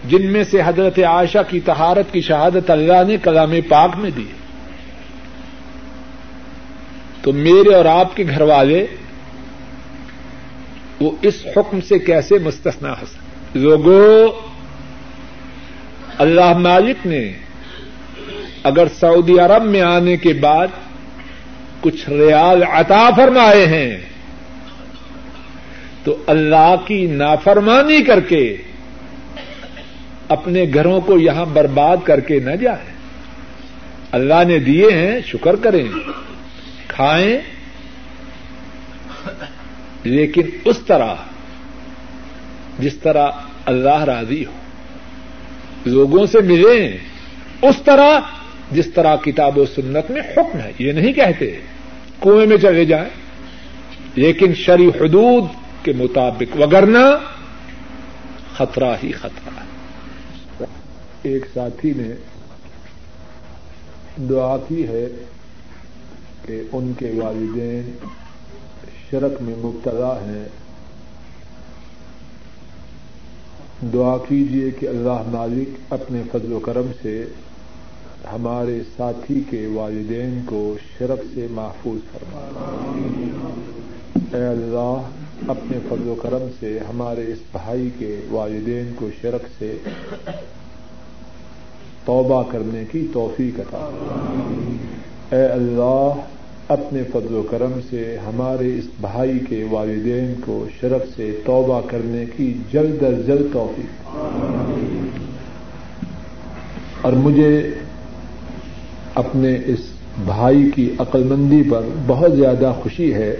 [0.06, 4.26] جن میں سے حضرت عائشہ کی تہارت کی شہادت اللہ نے کلام پاک میں دی،
[7.22, 8.86] تو میرے اور آپ کے گھر والے،
[11.00, 14.30] وہ اس حکم سے کیسے مستثنا ہو سکتے لوگوں
[16.18, 17.32] اللہ مالک نے
[18.64, 20.68] اگر سعودی عرب میں آنے کے بعد
[21.82, 23.98] کچھ ریال عطا فرمائے ہیں،
[26.04, 28.58] تو اللہ کی نافرمانی کر کے
[30.30, 32.94] اپنے گھروں کو یہاں برباد کر کے نہ جائے
[34.12, 35.88] اللہ نے دیے ہیں، شکر کریں،
[36.88, 37.40] کھائیں،
[40.04, 41.14] لیکن اس طرح،
[42.80, 43.32] جس طرح
[43.66, 44.65] اللہ راضی ہو۔
[45.86, 46.98] لوگوں سے ملیں
[47.62, 48.20] اس طرح
[48.72, 51.60] جس طرح کتاب و سنت میں حکم ہے، یہ نہیں کہتے
[52.22, 53.10] کنویں میں چلے جائیں،
[54.16, 55.44] لیکن شری حدود
[55.84, 57.18] کے مطابق وگرنا
[58.54, 60.66] خطرہ ہی خطرہ ہے۔
[61.22, 62.14] ایک ساتھی نے
[64.30, 65.08] دعا کی ہے
[66.46, 67.92] کہ ان کے والدین
[69.12, 70.65] شرک میں مبتلا ہیں۔
[73.82, 77.26] دعا کیجیے کہ اللہ مالک اپنے فضل و کرم سے
[78.32, 82.40] ہمارے ساتھی کے والدین کو شرک سے محفوظ فرما
[84.34, 85.02] اے اللہ،
[85.48, 89.78] اپنے فضل و کرم سے ہمارے اس بھائی کے والدین کو شرک سے
[92.06, 93.90] توبہ کرنے کی توفیق عطا
[95.32, 96.14] اے اللہ
[96.68, 102.26] اپنے فضل و کرم سے ہمارے اس بھائی کے والدین کو شرف سے توبہ کرنے
[102.38, 104.16] کی جلد از جلد توفیق۔
[107.02, 107.70] اور مجھے
[109.16, 109.80] اپنے اس
[110.26, 113.36] بھائی کی عقل مندی پر بہت زیادہ خوشی ہے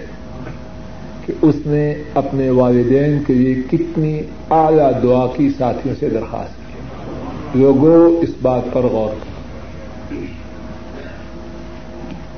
[1.26, 6.78] کہ اس نے اپنے والدین کے لیے کتنی اعلی دعا کی ساتھیوں سے درخواست کی۔
[7.60, 9.36] لوگوں، اس بات پر غور کر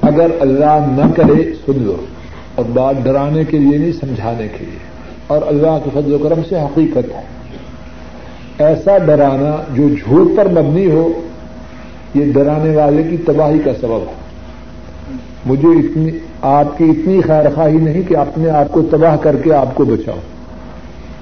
[0.09, 1.97] اگر اللہ نہ کرے سن لو۔
[2.55, 4.79] اور بات ڈرانے کے لیے نہیں، سمجھانے کے لیے۔
[5.27, 7.23] اور اللہ کے فضل و کرم سے حقیقت ہے۔
[8.59, 11.12] ایسا ڈرانا جو جھوٹ پر مبنی ہو،
[12.14, 14.14] یہ ڈرانے والے کی تباہی کا سبب ہے۔
[15.47, 16.11] مجھے اتنی،
[16.42, 19.85] آپ کی اتنی خیر خواہی نہیں کہ اپنے آپ کو تباہ کر کے آپ کو
[19.85, 20.18] بچاؤ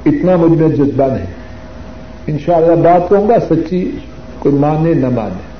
[0.07, 1.27] اتنا مجھ میں جذبہ نہیں۔
[2.27, 3.90] ان شاء اللہ بات کہوں گا، سچی
[4.38, 5.56] کوئی مانے نہ مانے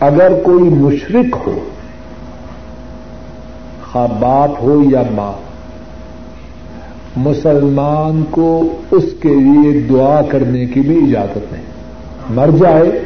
[0.00, 1.58] اگر کوئی مشرق ہو،
[3.92, 5.32] خواہ باپ ہو یا ماں،
[7.16, 11.62] مسلمان کو اس کے لیے دعا کرنے کی بھی اجازت نہیں۔
[12.30, 13.02] مر جائے،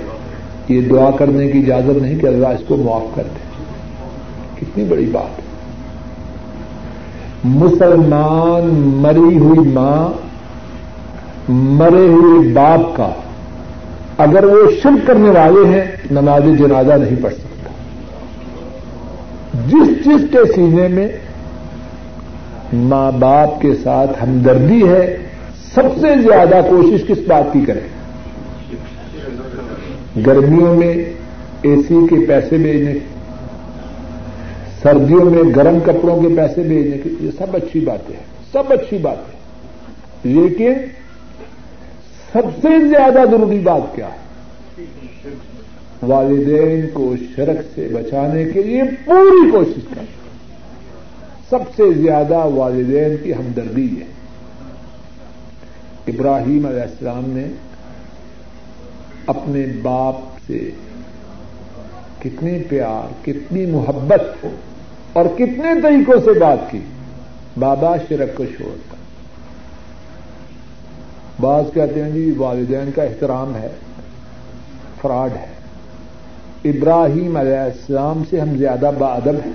[0.69, 3.45] یہ دعا کرنے کی اجازت نہیں کہ اللہ اس کو معاف کر دے۔
[4.61, 5.41] کتنی بڑی بات
[7.45, 8.65] مسلمان
[9.03, 10.09] مری ہوئی ماں،
[11.49, 13.09] مرے ہوئے باپ کا
[14.19, 17.71] اگر وہ شرک کرنے والے ہیں، نماز جنازہ نہیں پڑھ سکتا۔
[19.69, 21.09] جس جس کے سینے میں
[22.73, 25.17] ماں باپ کے ساتھ ہمدردی ہے،
[25.75, 27.89] سب سے زیادہ کوشش کس بات کی کریں
[30.27, 30.95] گرمیوں میں
[31.63, 32.95] اے سی کے پیسے بھیجنے،
[34.83, 38.99] سردیوں میں گرم کپڑوں کے پیسے بھیجنے کی یہ سب اچھی باتیں ہیں، سب اچھی
[38.99, 39.33] باتیں
[40.25, 40.73] لیکن
[42.35, 44.85] سب سے زیادہ ضروری بات کیا؟ ہے
[46.03, 50.03] والدین کو شرک سے بچانے کے لیے پوری کوشش کر۔
[51.51, 54.07] سب سے زیادہ والدین کی ہمدردی ہے۔
[56.07, 57.47] ابراہیم علیہ السلام نے
[59.27, 60.17] اپنے باپ
[60.47, 60.71] سے
[62.23, 64.47] کتنے پیار، کتنی محبت
[65.13, 66.81] اور کتنے طریقوں سے بات کی۔
[67.59, 68.94] بابا شرک کو چھوڑ۔
[71.41, 73.69] بعض کہتے ہیں جی والدین کا احترام ہے،
[75.01, 75.55] فراڈ ہے۔
[76.71, 79.53] ابراہیم علیہ السلام سے ہم زیادہ بادب ہیں۔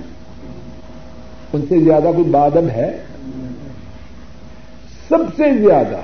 [1.52, 3.02] ان سے زیادہ کوئی بادب ہے؟
[5.08, 5.96] سب سے زیادہ۔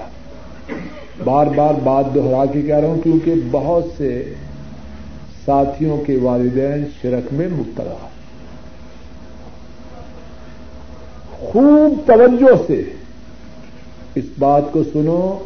[1.25, 4.35] بار بار بات دوہرا کے کہہ رہا ہوں کیونکہ بہت سے
[5.45, 8.09] ساتھیوں کے والدین شرک میں مبتلا
[11.39, 12.83] خوب توجہ سے
[14.15, 15.39] اس بات کو سنو۔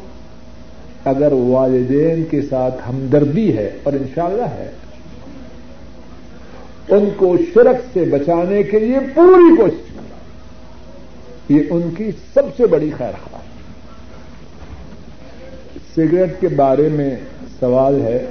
[1.05, 4.71] اگر والدین کے ساتھ ہمدردی ہے اور انشاءاللہ ہے،
[6.89, 10.03] ان کو شرک سے بچانے کے لیے پوری کوشش کرنا۔
[11.49, 13.41] یہ ان کی سب سے بڑی خیر خواہ۔
[15.97, 17.17] سگریٹ کے بارے میں
[17.61, 18.27] سوال ہے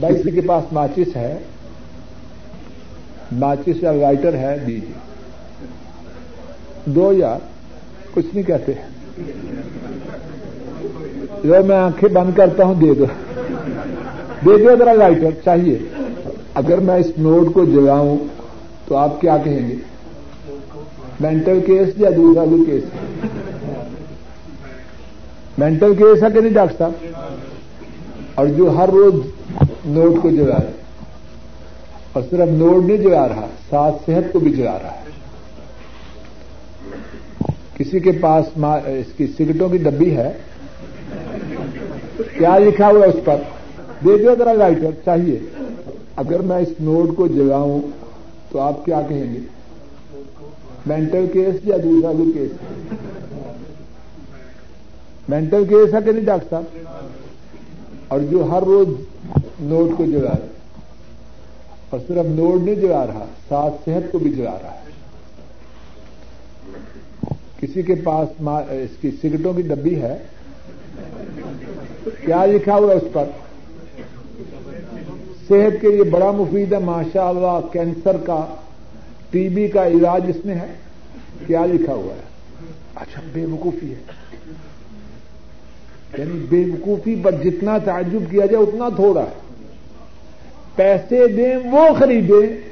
[0.00, 1.38] بھائی کسی کے پاس ماچس ہے۔
[3.32, 4.92] ماچس یا لائٹر ہے دیجیے
[6.84, 7.38] دو یار
[8.14, 8.72] کچھ نہیں کہتے۔
[11.44, 13.04] جو میں آنکھیں بند کرتا ہوں، دے دو۔
[14.46, 15.78] دے دو، ذرا لائٹر چاہیے۔
[16.54, 18.18] اگر میں اس نوٹ کو جگاؤں
[18.88, 19.74] تو آپ کیا کہیں گے؟
[21.20, 22.84] مینٹل کیس یا دوسرا بھی کیس
[25.58, 26.92] مینٹل کیس ہے کہ نہیں ڈاکٹر صاحب؟
[28.34, 29.14] اور جو ہر روز
[29.84, 30.72] نوٹ کو جگا رہے
[32.12, 35.02] اور صرف نوٹ نہیں جگا رہا، ساتھ صحت کو بھی جگا رہا ہے۔
[37.76, 38.44] کسی کے پاس
[38.86, 40.32] اس کی سگریٹوں کی ڈبی ہے
[42.38, 43.36] کیا لکھا ہوا اس پر؟
[44.04, 45.38] دے دو ذرا لائٹر چاہیے۔
[46.16, 47.80] اگر میں اس نوٹ کو جگاؤں
[48.48, 49.38] تو آپ کیا کہیں گے؟
[50.86, 52.50] مینٹل کیس یا دوسرا بھی کیس
[55.28, 56.62] مینٹل کیس ہے کہ نہیں ڈاکٹر صاحب؟
[58.08, 58.88] اور جو ہر روز
[59.60, 60.46] نوٹ کو جگا رہا
[61.90, 64.82] اور صرف نوٹ نہیں جگا رہا، ساتھ صحت کو بھی جگا رہا ہے۔
[67.60, 68.28] کسی کے پاس
[68.70, 70.18] اس کی سگریٹوں کی ڈبی ہے
[72.26, 73.24] کیا لکھا ہوا اس پر۔
[75.48, 78.54] صحت کے لیے بڑا مفید ہے ماشاء اللہ کینسر کا،
[79.30, 80.66] ٹی بی کا علاج اس میں ہے۔
[81.46, 82.20] کیا لکھا ہوا ہے۔
[82.94, 84.02] اچھا بے وقوفی ہے۔
[86.18, 89.64] یعنی بے وقوفی پر جتنا تعجب کیا جائے، اتنا تھوڑا ہے۔
[90.76, 92.70] پیسے دیں، وہ خریدیں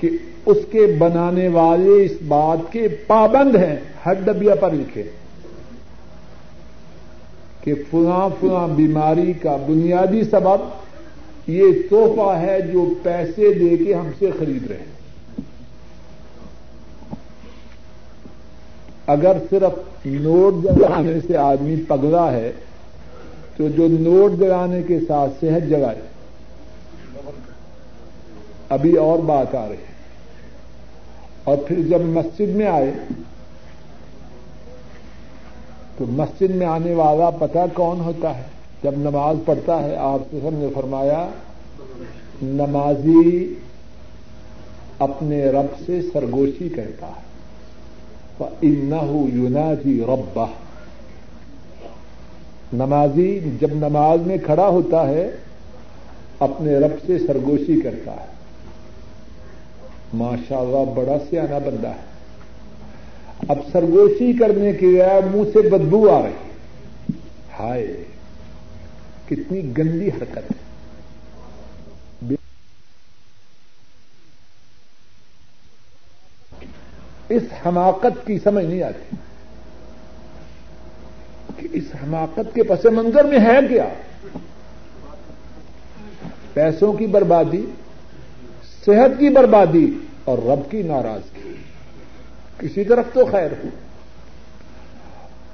[0.00, 0.10] کہ
[0.46, 3.76] اس کے بنانے والے اس بات کے پابند ہیں۔
[4.06, 5.02] ہر ڈبیا پر لکھے۔
[7.60, 10.80] کہ فلاں فلاں بیماری کا بنیادی سبب
[11.46, 15.00] یہ توحفہ ہے جو پیسے دے کے ہم سے خرید رہے ہیں۔
[19.06, 22.52] اگر صرف نوٹ جگانے سے آدمی پگلا ہے،
[23.56, 26.00] تو جو نوٹ جگانے کے ساتھ صحت جگائے۔
[28.68, 29.90] ابھی اور بات آ رہی ہے۔
[31.44, 32.92] اور پھر جب مسجد میں آئے
[36.00, 38.42] تو مسجد میں آنے والا پتا کون ہوتا ہے؟
[38.82, 41.28] جب نماز پڑھتا ہے، آپ سے سب نے فرمایا،
[42.42, 43.54] نمازی
[44.98, 47.30] اپنے رب سے سرگوشی کرتا ہے۔
[49.32, 50.46] یوناجی ربا
[52.72, 55.30] نمازی جب نماز میں کھڑا ہوتا ہے،
[56.38, 58.26] اپنے رب سے سرگوشی کرتا ہے۔
[60.14, 62.09] ماشاء اللہ بڑا سیاح بندہ ہے۔
[63.48, 67.12] اب سرگوشی کرنے کے لیے منہ سے بدبو آ رہی
[67.58, 68.04] ہائے،
[69.26, 70.60] کتنی گندی حرکت ہے۔
[77.28, 79.16] اس حماقت کی سمجھ نہیں آتی
[81.56, 83.88] کہ اس حماقت کے پس منظر میں ہے کیا۔
[86.52, 87.64] پیسوں کی بربادی،
[88.86, 89.90] صحت کی بربادی
[90.24, 91.39] اور رب کی ناراضگی۔
[92.60, 93.68] کسی طرف تو خیر ہو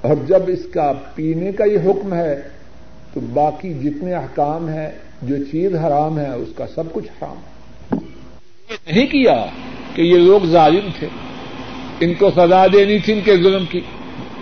[0.01, 2.41] اور جب اس کا پینے کا یہ حکم ہے،
[3.13, 4.89] تو باقی جتنے احکام ہیں،
[5.21, 7.37] جو چیز حرام ہے، اس کا سب کچھ حرام
[8.87, 9.45] نہیں کیا
[9.95, 11.07] کہ یہ لوگ ظالم تھے۔
[11.99, 13.81] ان کو سزا دینی تھی ان کے ظلم کی۔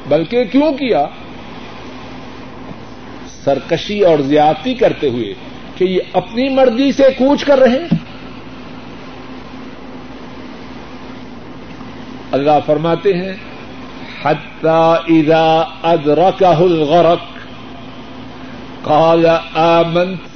[0.09, 1.05] بلکہ کیوں کیا؟
[3.43, 5.33] سرکشی اور زیادتی کرتے ہوئے
[5.75, 8.04] کہ یہ اپنی مرضی سے کوچ کر رہے ہیں۔
[12.35, 13.33] اللہ فرماتے ہیں،
[14.23, 14.77] حتی
[15.15, 15.47] اذا
[15.83, 17.23] ادرکہ الغرق،
[18.81, 20.33] قال آمنت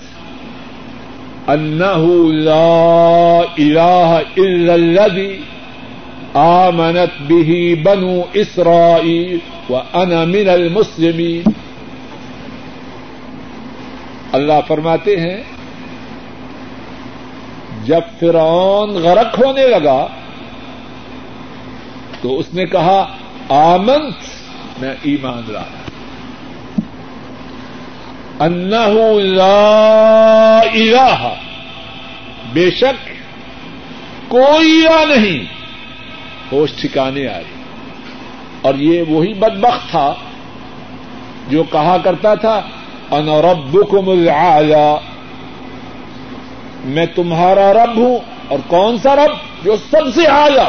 [1.49, 2.03] انه
[2.47, 5.32] لا الہ الا الذي
[6.34, 9.38] آمنت به بنو اسرائیل
[9.69, 9.82] و
[10.26, 11.49] من المسلمین۔
[14.32, 15.41] اللہ فرماتے ہیں،
[17.86, 19.99] جب فرعون غرق ہونے لگا
[22.22, 22.99] تو اس نے کہا،
[23.49, 25.63] آمنت، میں ایمان لا
[28.39, 28.95] انہ
[29.38, 31.34] لا الہ،
[32.53, 33.07] بے شک
[34.28, 35.43] کوئی نہیں،
[36.51, 37.43] ہوش ٹھکانے آئے
[38.61, 40.13] اور یہ وہی بدبخت تھا
[41.49, 42.59] جو کہا کرتا تھا
[43.11, 44.89] ان ربکم العالی۔
[46.86, 48.17] میں تمہارا رب ہوں،
[48.47, 49.32] اور کون سا رب
[49.63, 50.67] جو سب سے آیا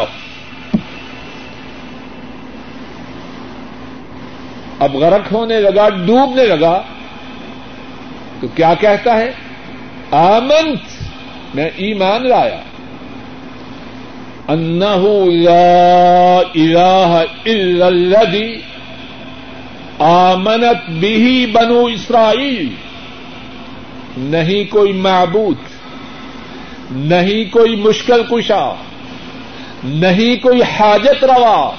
[4.81, 6.83] اب غرق ہونے لگا، ڈوبنے لگا،
[8.41, 9.33] تو کیا کہتا ہے؟
[10.11, 11.05] آمنت،
[11.55, 12.61] میں ایمان لایا۔
[14.49, 18.61] انہ لا الہ الا الذی
[19.99, 22.69] آمنت بھی بنو اسرائیل۔
[24.17, 25.57] نہیں کوئی معبود،
[26.91, 28.75] نہیں کوئی مشکل کشا،
[29.85, 31.71] نہیں کوئی حاجت روا۔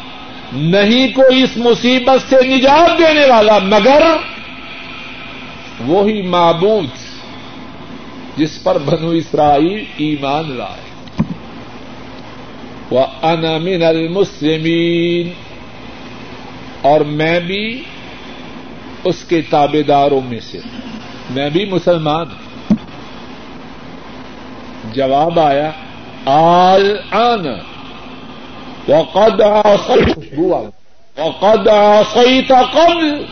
[0.53, 4.01] نہیں کوئی اس مصیبت سے نجات دینے والا، مگر
[5.79, 6.85] وہی معبود
[8.37, 10.91] جس پر بنو اسرائیل ایمان لائے۔
[12.89, 15.29] وہ انامن المسلمین
[16.81, 17.83] اور میں بھی
[19.03, 20.59] اس کے تابے داروں میں سے۔
[21.29, 22.75] میں بھی مسلمان ہوں۔
[24.93, 25.71] جواب آیا،
[26.25, 27.70] آل آن
[28.87, 29.41] وقد
[29.79, 30.69] خوشبو
[31.17, 33.25] وقد عصيت قبل.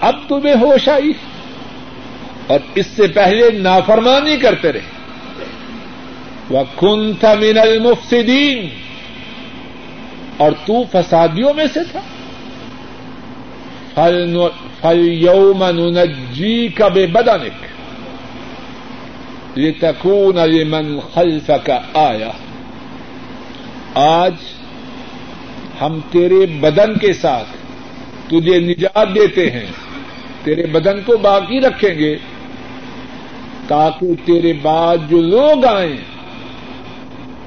[0.00, 1.12] اب تمہیں ہوش آئی؟
[2.46, 4.80] اور اس سے پہلے نافرمانی کرتے رہے۔
[6.50, 8.68] وہ کن تھا من المفسدین
[10.36, 12.00] اور تو فسادیوں میں سے تھا۔
[14.80, 17.64] فل یوم نجی کا بے بدنک
[19.58, 22.30] یہ تکون من خلف کا آیا
[23.94, 24.34] آج
[25.80, 27.48] ہم تیرے بدن کے ساتھ
[28.26, 29.66] تجھے نجات دیتے ہیں،
[30.44, 32.18] تیرے بدن کو باقی رکھیں گے
[33.68, 35.96] تاکہ تیرے بعد جو لوگ آئیں،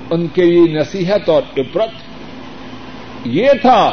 [0.10, 1.90] ان کے لیے نصیحت اور عبرت۔
[3.26, 3.92] یہ تھا۔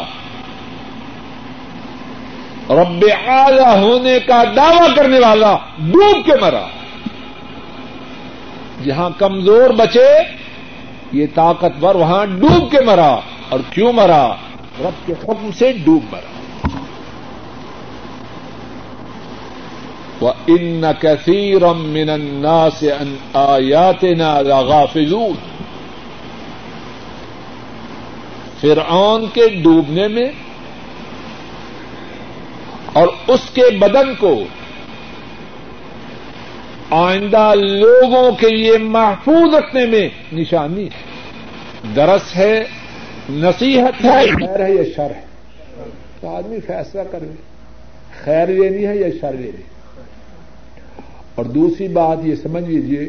[2.70, 6.66] رب اعلی ہونے کا دعوی کرنے والا ڈوب کے مرا۔
[8.84, 10.39] جہاں کمزور بچے
[11.12, 14.34] یہ طاقتور وہاں ڈوب کے مرا اور کیوں مرا؟
[14.80, 16.68] رب کے حکم سے ڈوب مرا۔
[20.20, 25.32] وہ ان کثیر من الناس ان آیاتنا لغافلون۔
[28.60, 30.30] فرعون کے ڈوبنے میں
[32.92, 34.44] اور اس کے بدن کو
[36.90, 41.10] آئندہ لوگوں کے لیے محفوظ رکھنے میں نشانی ہے۔
[41.96, 42.64] درس ہے،
[43.30, 45.24] نصیحت ہے، خیر ہے یا شر ہے؟
[46.20, 47.26] تو آدمی فیصلہ کرے
[48.24, 49.62] خیر لینی ہے یا شر لینی
[51.34, 53.08] اور دوسری بات یہ سمجھ لیجیے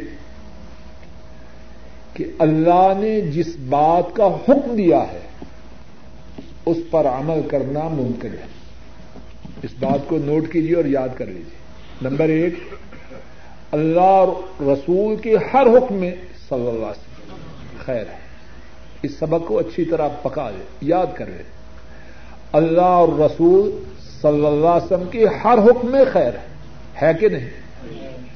[2.13, 5.19] کہ اللہ نے جس بات کا حکم دیا ہے،
[6.65, 8.61] اس پر عمل کرنا ممکن ہے۔
[9.63, 11.59] اس بات کو نوٹ کیجیے اور یاد کر لیجیے
[12.01, 12.53] نمبر ایک
[13.71, 14.27] اللہ اور
[14.61, 16.11] رسول کے ہر حکم میں
[16.49, 17.35] صلی اللہ علیہ وسلم
[17.85, 18.17] خیر ہے۔
[19.01, 21.43] اس سبق کو اچھی طرح پکا لے یاد کر لے
[22.51, 23.83] اللہ اور رسول
[24.21, 26.51] صلی اللہ علیہ وسلم کے ہر حکم میں خیر ہے۔
[27.01, 27.49] ہے کہ نہیں؟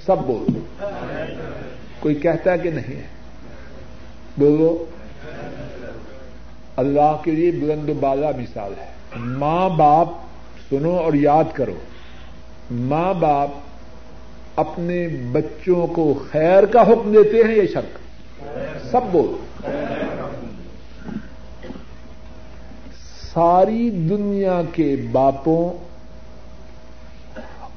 [0.06, 0.86] سب بولو
[2.00, 3.08] کوئی کہتا ہے کہ نہیں ہے؟
[4.38, 4.86] بولو۔
[6.78, 10.08] اللہ کے لیے بلند بالا مثال ہے۔ ماں باپ
[10.70, 11.76] سنو اور یاد کرو۔
[12.72, 13.50] ماں باپ
[14.56, 17.98] اپنے بچوں کو خیر کا حکم دیتے ہیں یہ شرک
[18.92, 19.36] سب بول۔
[23.34, 25.86] ساری دنیا کے باپوں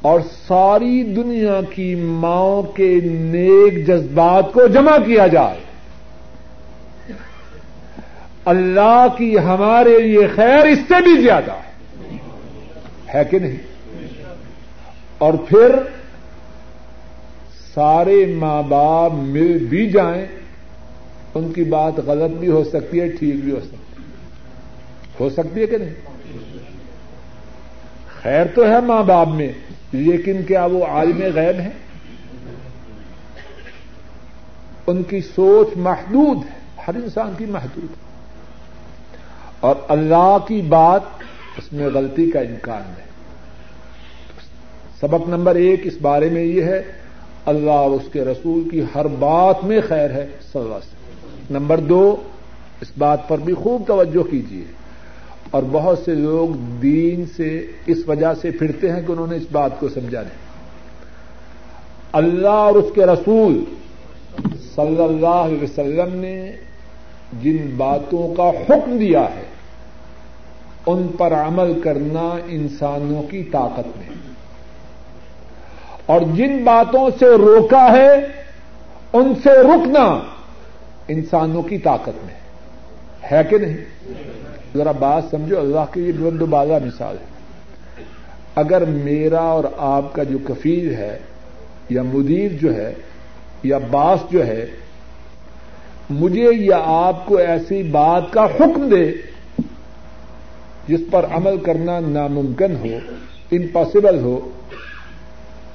[0.03, 5.59] اور ساری دنیا کی ماؤں کے نیک جذبات کو جمع کیا جائے۔
[8.45, 11.55] اللہ کی ہمارے لیے خیر اس سے بھی زیادہ
[13.15, 13.57] ہے کہ نہیں؟
[15.19, 15.75] اور پھر
[17.79, 20.27] سارے ماں باپ مل بھی جائیں،
[21.35, 24.03] ان کی بات غلط بھی ہو سکتی ہے، ٹھیک بھی ہو سکتی ہے۔
[25.21, 25.95] ہو سکتی ہے کہ نہیں؟
[28.23, 29.53] خیر تو ہے ماں باپ میں،
[29.93, 31.71] لیکن کیا وہ عالم غیب ہیں؟
[34.87, 38.25] ان کی سوچ محدود ہے، ہر انسان کی محدود ہے۔
[39.61, 41.03] اور اللہ کی بات
[41.59, 43.05] اس میں غلطی کا امکان ہے۔
[45.01, 46.83] سبق نمبر ایک اس بارے میں یہ ہے
[47.49, 51.57] اللہ اور اس کے رسول کی ہر بات میں خیر ہے، صلی اللہ علیہ وسلم۔
[51.59, 52.17] نمبر دو،
[52.81, 54.65] اس بات پر بھی خوب توجہ کیجیے
[55.51, 56.49] اور بہت سے لوگ
[56.83, 60.49] دین سے اس وجہ سے پھرتے ہیں کہ انہوں نے اس بات کو سمجھا نہیں۔
[62.13, 63.65] اللہ اور اس کے رسول
[64.77, 66.53] صلی اللہ علیہ وسلم نے
[67.43, 69.45] جن باتوں کا حکم دیا ہے،
[70.87, 74.18] ان پر عمل کرنا انسانوں کی طاقت میں۔
[76.09, 78.15] اور جن باتوں سے روکا ہے،
[79.13, 80.21] ان سے رکنا
[81.09, 82.35] انسانوں کی طاقت میں
[83.33, 83.77] ہے کہ نہیں؟
[84.77, 87.27] ذرا بات سمجھو، اللہ کی یہ بلند بازا مثال ہے۔
[88.55, 91.19] اگر میرا اور آپ کا جو کفیل ہے،
[91.89, 92.95] یا مدیر جو ہے،
[93.63, 94.67] یا باس جو ہے،
[96.11, 99.13] مجھے یا آپ کو ایسی بات کا حکم دے
[100.89, 102.99] جس پر عمل کرنا ناممکن ہو
[103.53, 104.51] امپاسبل ہو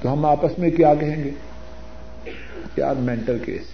[0.04, 1.32] تو ہم آپس میں کیا کہیں گے؟
[2.78, 3.66] یار مینٹل کیس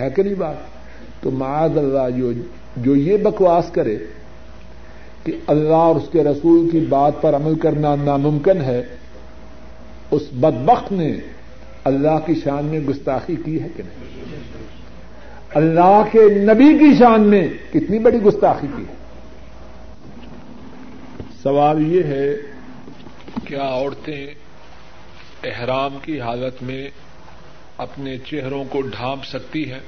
[0.00, 2.32] ہے کہ نہیں بات؟ تو معاذ اللہ جو
[2.76, 3.96] جو یہ بکواس کرے
[5.24, 8.82] کہ اللہ اور اس کے رسول کی بات پر عمل کرنا ناممکن ہے،
[10.10, 11.10] اس بدبخت نے
[11.84, 14.08] اللہ کی شان میں گستاخی کی ہے کہ نہیں؟
[15.54, 18.94] اللہ کے نبی کی شان میں کتنی بڑی گستاخی کی ہے؟
[21.42, 22.36] سوال یہ ہے،
[23.44, 24.26] کیا عورتیں
[25.44, 26.90] احرام کی حالت میں
[27.76, 29.80] اپنے چہروں کو ڈھانپ سکتی ہیں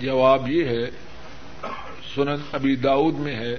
[0.00, 0.84] جواب یہ ہے،
[2.14, 3.56] سنن ابی داؤد میں ہے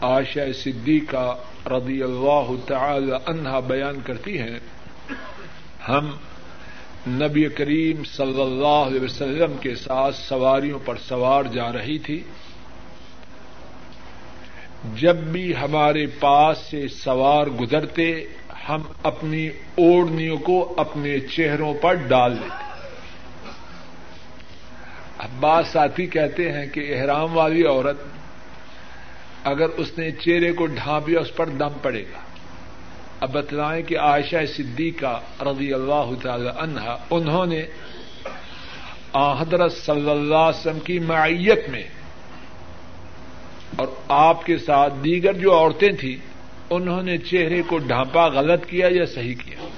[0.00, 1.36] آشا صدیقہ
[1.66, 4.58] رضی اللہ تعالی عنہا بیان کرتی ہیں،
[5.88, 6.10] ہم
[7.08, 12.22] نبی کریم صلی اللہ علیہ وسلم کے ساتھ سواریوں پر سوار جا رہی تھی۔
[14.84, 18.24] جب بھی ہمارے پاس سے سوار گزرتے،
[18.68, 22.66] ہم اپنی اوڑھنیوں کو اپنے چہروں پر ڈال لیتے
[25.18, 27.96] اباس ساتھی کہتے ہیں کہ احرام والی عورت
[29.44, 32.20] اگر اس نے چہرے کو ڈھانپیا، اس پر دم پڑے گا۔
[33.20, 37.62] اب بتلائیں کہ عائشہ صدیقہ رضی اللہ تعالی عنہا، انہوں نے
[39.14, 41.82] حضرت صلی اللہ علیہ وسلم کی معیت میں
[43.76, 46.16] اور آپ کے ساتھ دیگر جو عورتیں تھیں،
[46.70, 49.68] انہوں نے چہرے کو ڈھانپا، غلط کیا یا صحیح کیا؟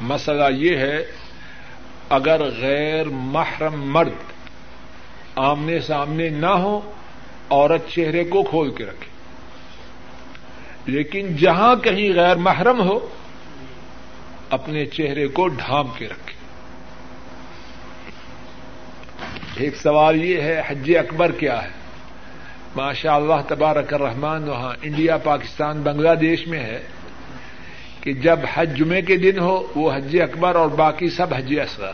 [0.00, 0.98] مسئلہ یہ ہے،
[2.08, 4.32] اگر غیر محرم مرد
[5.36, 6.92] آمنے سامنے نہ ہو
[7.50, 9.12] عورت چہرے کو کھول کے رکھے۔
[10.86, 13.08] لیکن جہاں کہیں غیر محرم ہو،
[14.50, 16.32] اپنے چہرے کو ڈھانپ کے رکھے۔
[19.64, 21.81] ایک سوال یہ ہے، حج اکبر کیا ہے؟
[22.76, 26.82] ماشاء اللہ تبارک الرحمان وہاں انڈیا، پاکستان، بنگلہ دیش میں ہے
[28.00, 31.92] کہ جب حج جمعے کے دن ہو، وہ حج اکبر اور باقی سب حج اصغر۔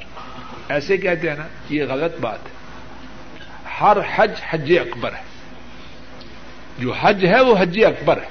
[0.68, 2.58] ایسے کہتے ہیں نا، یہ غلط بات ہے۔
[3.80, 5.22] ہر حج حج اکبر ہے۔
[6.78, 8.28] جو حج ہے، وہ حج اکبر ہے۔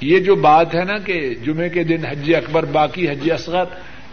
[0.00, 3.64] یہ جو بات ہے نا کہ جمعے کے دن حج اکبر، باقی حج اصغر،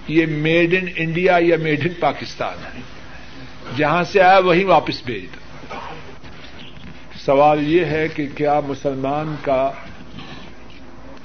[0.07, 2.81] یہ میڈ ان انڈیا یا میڈ ان پاکستان ہے۔
[3.77, 5.40] جہاں سے آیا، وہیں واپس بھیج دو۔
[7.25, 9.71] سوال یہ ہے کہ کیا مسلمان کا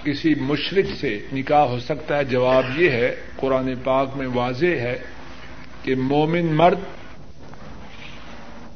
[0.04, 4.98] کسی مشرق سے نکاح ہو سکتا ہے؟ جواب یہ ہے، قرآن پاک میں واضح ہے
[5.82, 6.78] کہ مومن مرد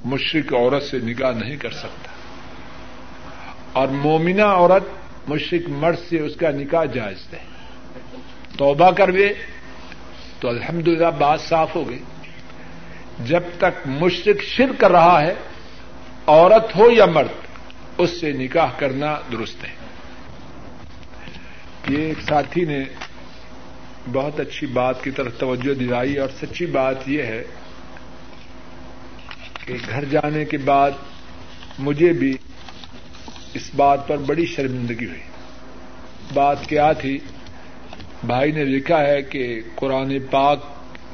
[0.04, 2.12] مشرق عورت سے نکاح نہیں کر سکتا۔
[3.72, 4.82] اور مومنہ عورت
[5.28, 7.38] مشرق مرد سے اس کا نکاح جائز ہے
[8.58, 9.32] توبہ کروے
[10.40, 12.02] تو الحمدللہ بات صاف ہو گئی۔
[13.24, 15.34] جب تک مشرق شر کر رہا ہے
[16.30, 17.46] عورت ہو یا مرد،
[17.98, 19.70] اس سے نکاح کرنا درست ہے۔
[21.88, 22.84] یہ ایک ساتھی نے
[24.12, 27.42] بہت اچھی بات کی طرف توجہ دلائی اور سچی بات یہ ہے
[29.66, 30.90] کہ گھر جانے کے بعد
[31.78, 32.36] مجھے بھی
[33.54, 35.20] اس بات پر بڑی شرمندگی ہوئی۔
[36.34, 37.18] بات کیا تھی؟
[38.24, 40.58] بھائی نے لکھا ہے کہ قرآن پاک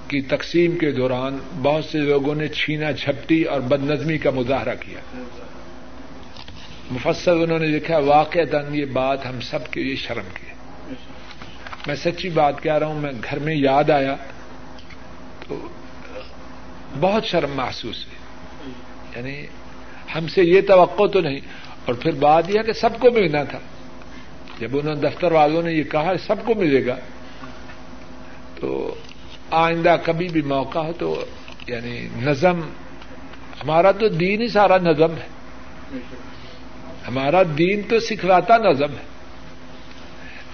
[0.09, 4.75] کی تقسیم کے دوران بہت سے لوگوں نے چھینا جھپٹی اور بد نظمی کا مظاہرہ
[4.81, 5.23] کیا۔
[6.91, 10.47] مفصل انہوں نے لکھا واقع دن یہ بات ہم سب کے لیے شرم کی۔
[11.87, 14.17] میں سچی بات کہہ رہا ہوں، میں گھر میں یاد آیا
[15.49, 15.69] تو
[17.01, 18.17] بہت شرم محسوس ہوئی۔
[19.17, 19.47] یعنی
[20.15, 21.41] ہم سے یہ توقع تو نہیں،
[21.85, 23.59] اور پھر بات یہ کہ سب کو ملنا تھا۔
[24.59, 26.97] جب انہوں نے دفتر والوں نے یہ کہا، سب کو ملے گا،
[28.61, 28.95] تو
[29.51, 31.25] آئندہ کبھی بھی موقع ہو تو
[31.67, 32.61] یعنی نظم،
[33.63, 35.27] ہمارا تو دین ہی سارا نظم ہے۔
[37.09, 39.17] ہمارا دین تو سکھلاتا نظم ہے۔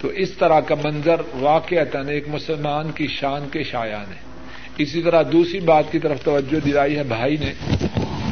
[0.01, 1.75] تو اس طرح کا منظر واقع
[2.07, 4.19] ایک مسلمان کی شان کے شایان ہے۔
[4.77, 7.53] اسی طرح دوسری بات کی طرف توجہ دلائی ہے بھائی نے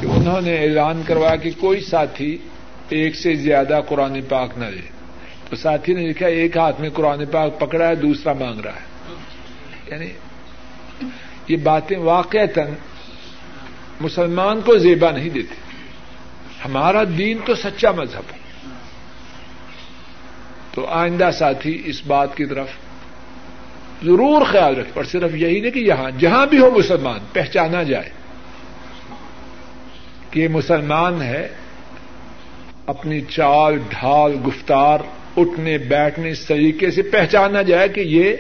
[0.02, 2.38] کہ انہوں نے اعلان کروایا کہ کوئی ساتھی
[2.90, 4.82] ایک سے زیادہ قرآن پاک نہ لے۔
[5.50, 9.14] تو ساتھی نے لکھا، ایک ہاتھ میں قرآن پاک پکڑا ہے، دوسرا مانگ رہا ہے۔
[9.92, 10.08] یعنی
[11.48, 12.46] یہ باتیں واقع
[14.02, 15.56] مسلمان کو زیبا نہیں دیتے
[16.66, 18.38] ہمارا دین تو سچا مذہب ہے۔
[20.74, 22.68] تو آئندہ ساتھی، اس بات کی طرف
[24.04, 28.10] ضرور خیال رکھے اور صرف یہی نہیں کہ یہاں، جہاں بھی ہو مسلمان، پہچانا جائے
[30.32, 31.48] کہ یہ مسلمان ہے۔
[32.86, 35.00] اپنی چال ڈھال گفتار،
[35.38, 38.34] اٹھنے، بیٹھنے، اس طریقے سے پہچانا جائے کہ یہ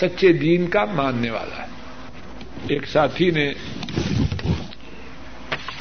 [0.00, 1.66] سچے دین کا ماننے والا ہے۔
[2.68, 3.52] ایک ساتھی نے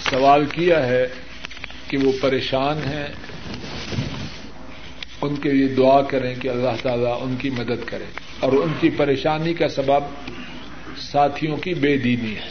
[0.09, 1.07] سوال کیا ہے
[1.87, 3.07] کہ وہ پریشان ہیں۔
[5.21, 8.03] ان کے لیے دعا کریں کہ اللہ تعالیٰ ان کی مدد کرے۔
[8.39, 10.03] اور ان کی پریشانی کا سبب
[10.97, 12.49] ساتھیوں کی بے دینی ہے۔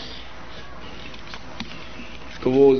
[2.42, 2.76] تو وہ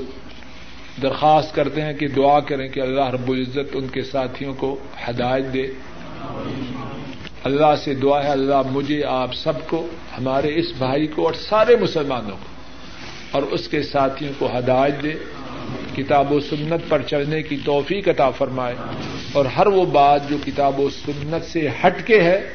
[1.03, 4.79] درخواست کرتے ہیں کہ دعا کریں کہ اللہ رب العزت ان کے ساتھیوں کو
[5.09, 5.67] ہدایت دے۔
[7.45, 9.87] اللہ سے دعا ہے، اللہ مجھے، آپ سب کو،
[10.19, 12.49] ہمارے اس بھائی کو اور سارے مسلمانوں کو
[13.31, 15.13] اور اس کے ساتھیوں کو ہدایت دے،
[15.97, 18.75] کتاب و سنت پر چلنے کی توفیق عطا فرمائے
[19.33, 22.53] اور ہر وہ بات جو کتاب و سنت سے ہٹ کے ہے،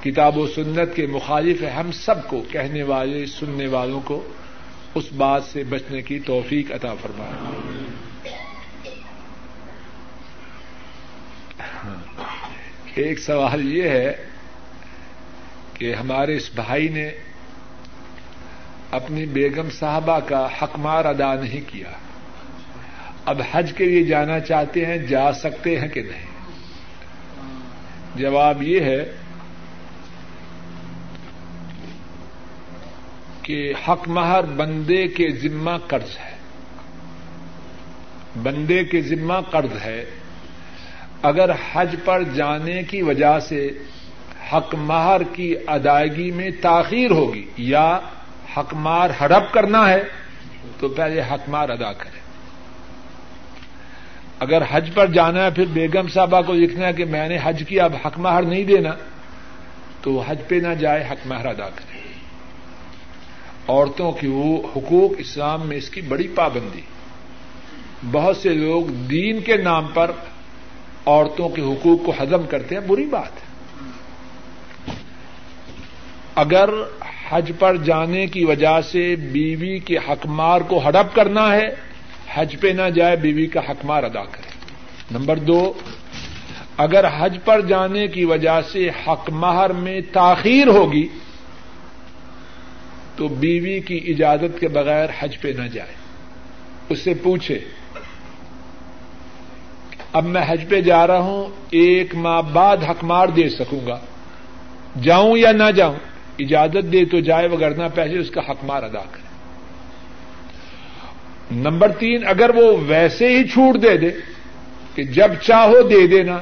[0.00, 4.22] کتاب و سنت کے مخالف ہے، ہم سب کو، کہنے والے، سننے والوں کو،
[4.94, 7.32] اس بات سے بچنے کی توفیق عطا فرمائے۔
[12.94, 14.12] ایک سوال یہ ہے
[15.74, 17.10] کہ ہمارے اس بھائی نے
[18.90, 21.90] اپنی بیگم صاحبہ کا حق مار ادا نہیں کیا۔
[23.24, 26.26] اب حج کے لیے جانا چاہتے ہیں، جا سکتے ہیں کہ نہیں؟
[28.14, 29.12] جواب یہ ہے
[33.42, 36.36] کہ حق مہر بندے کے ذمہ قرض ہے۔
[38.42, 40.04] بندے کے ذمہ قرض ہے۔
[41.24, 43.68] اگر حج پر جانے کی وجہ سے
[44.52, 47.98] حق مہر کی ادائیگی میں تاخیر ہوگی یا
[48.56, 50.02] حق مار ہڑپ کرنا ہے،
[50.80, 52.22] تو پہلے حق مار ادا کرے
[54.38, 57.62] اگر حج پر جانا ہے، پھر بیگم صاحبہ کو لکھنا ہے کہ میں نے حج
[57.68, 58.90] کیا اب حق مہر نہیں دینا،
[60.00, 62.02] تو وہ حج پہ نہ جائے، حق مہر ادا کرے
[63.68, 66.80] عورتوں کی وہ حقوق اسلام میں اس کی بڑی پابندی۔
[68.12, 70.10] بہت سے لوگ دین کے نام پر
[71.06, 73.54] عورتوں کے حقوق کو ہضم کرتے ہیں، بری بات ہے۔
[76.34, 76.70] اگر
[77.28, 81.68] حج پر جانے کی وجہ سے بیوی کے حقمار کو ہڑپ کرنا ہے،
[82.34, 84.48] حج پہ نہ جائے، بیوی کا حقمار ادا کرے۔
[85.10, 85.72] نمبر دو،
[86.76, 91.08] اگر حج پر جانے کی وجہ سے حق مہر میں تاخیر ہوگی،
[93.16, 95.92] تو بیوی کی اجازت کے بغیر حج پہ نہ جائے۔
[96.88, 97.58] اس سے پوچھے
[100.14, 103.98] اب میں حج پہ جا رہا ہوں، ایک ماہ بعد حق مار دے سکوں گا۔
[105.02, 105.94] جاؤں یا نہ جاؤں،
[106.38, 109.24] اجازت دے تو جائے وغیرہ پہلے اس کا حق مار ادا کرے۔
[111.50, 114.10] نمبر تین، اگر وہ ویسے ہی چھوٹ دے دے
[114.94, 116.38] کہ جب چاہو دے دینا،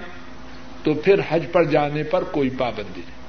[0.83, 3.23] تو پھر حج پر جانے پر کوئی پابندی نہیں۔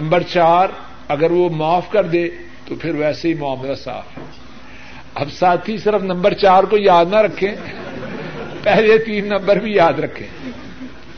[0.00, 0.68] نمبر چار،
[1.08, 2.28] اگر وہ معاف کر دے،
[2.64, 4.22] تو پھر ویسے ہی معاملہ صاف ہے۔
[5.14, 7.54] اب ساتھی، صرف نمبر چار کو یاد نہ رکھیں۔
[8.62, 10.50] پہلے تین نمبر بھی یاد رکھیں۔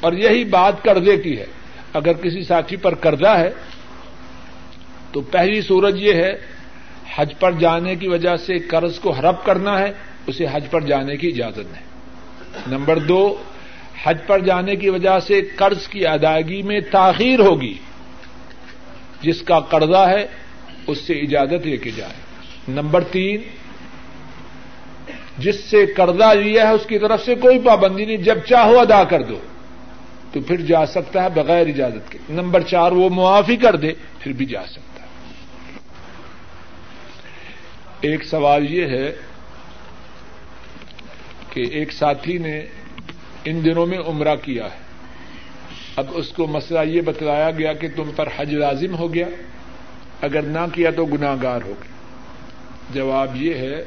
[0.00, 1.46] اور یہی بات قرضے کی ہے۔
[1.92, 3.50] اگر کسی ساتھی پر قرضہ ہے،
[5.12, 6.32] تو پہلی صورت یہ ہے،
[7.16, 9.92] حج پر جانے کی وجہ سے قرض کو ہرپ کرنا ہے،
[10.26, 11.84] اسے حج پر جانے کی اجازت نہیں۔
[12.66, 13.42] نمبر دو،
[14.04, 17.74] حج پر جانے کی وجہ سے قرض کی ادائیگی میں تاخیر ہوگی۔
[19.22, 20.26] جس کا قرضہ ہے،
[20.86, 22.12] اس سے اجازت لے کے جائے۔
[22.68, 23.40] نمبر تین
[25.38, 29.04] جس سے قرضہ لیا ہے، اس کی طرف سے کوئی پابندی نہیں۔ جب چاہو ادا
[29.04, 29.38] کر دو۔
[30.32, 34.32] تو پھر جا سکتا ہے بغیر اجازت کے۔ نمبر چار، وہ معافی کر دے، پھر
[34.32, 35.06] بھی جا سکتا ہے۔
[38.00, 39.16] ایک سوال یہ ہے
[41.50, 42.66] کہ ایک ساتھی نے
[43.44, 44.84] ان دنوں میں عمرہ کیا ہے۔
[45.96, 49.26] اب اس کو مسئلہ یہ بتلایا گیا کہ تم پر حج لازم ہو گیا۔
[50.20, 51.94] اگر نہ کیا تو گناگار ہو گیا
[52.90, 53.84] جواب یہ ہے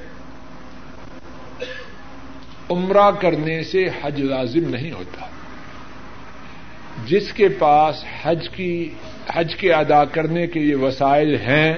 [2.69, 5.25] عمرہ کرنے سے حج لازم نہیں ہوتا۔
[7.05, 8.89] جس کے پاس حج کی،
[9.33, 11.73] حج کے ادا کرنے کے لیے وسائل ہیں،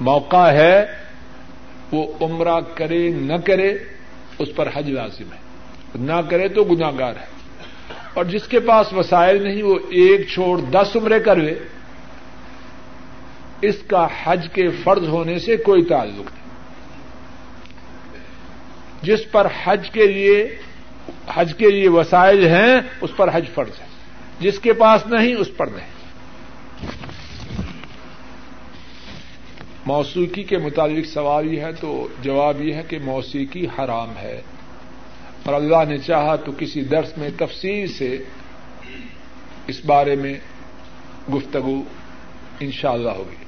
[0.00, 0.86] موقع ہے،
[1.92, 3.74] وہ عمرہ کرے، نہ کرے،
[4.38, 5.38] اس پر حج لازم ہے۔
[5.94, 7.26] نہ کرے تو گناگار ہے۔
[8.14, 11.54] اور جس کے پاس وسائل نہیں، وہ ایک چھوڑ دس عمرے کر لے
[13.62, 16.39] اس کا حج کے فرض ہونے سے کوئی تعلق نہیں۔
[19.02, 20.56] جس پر حج کے لیے
[21.34, 23.86] حج کے لیے وسائل ہیں، اس پر حج فرض ہے۔
[24.40, 25.90] جس کے پاس نہیں، اس پر نہیں۔
[29.86, 34.42] موسیقی کے متعلق سوال یہ ہے تو جواب یہ ہے کہ موسیقی حرام ہے۔
[35.44, 38.22] اور اللہ نے چاہا تو کسی درس میں تفصیل سے
[39.66, 40.34] اس بارے میں
[41.32, 41.82] گفتگو
[42.60, 43.44] انشاءاللہ اللہ ہوگی۔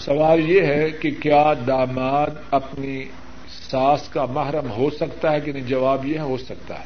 [0.00, 3.04] سوال یہ ہے کہ کیا داماد اپنی
[3.70, 6.84] ساس کا محرم ہو سکتا ہے کہ نہیں؟ جواب یہ ہو سکتا ہے۔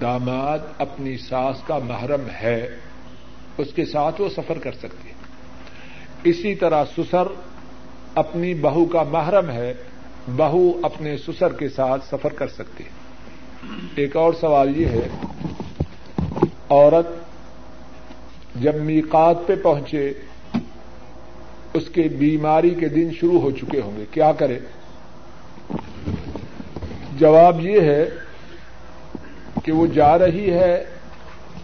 [0.00, 2.68] داماد اپنی ساس کا محرم ہے،
[3.58, 5.14] اس کے ساتھ وہ سفر کر سکتی ہے۔
[6.24, 7.22] اسی طرح سسر
[8.14, 9.74] اپنی بہو کا محرم ہے،
[10.36, 12.88] بہو اپنے سسر کے ساتھ سفر کر سکتی ہے۔
[13.96, 15.08] ایک اور سوال یہ ہے،
[16.68, 17.06] عورت
[18.62, 20.12] جب میقات پہ پہنچے،
[21.74, 24.58] اس کے بیماری کے دن شروع ہو چکے ہوں گے، کیا کرے؟
[27.18, 28.04] جواب یہ ہے
[29.64, 30.84] کہ وہ جا رہی ہے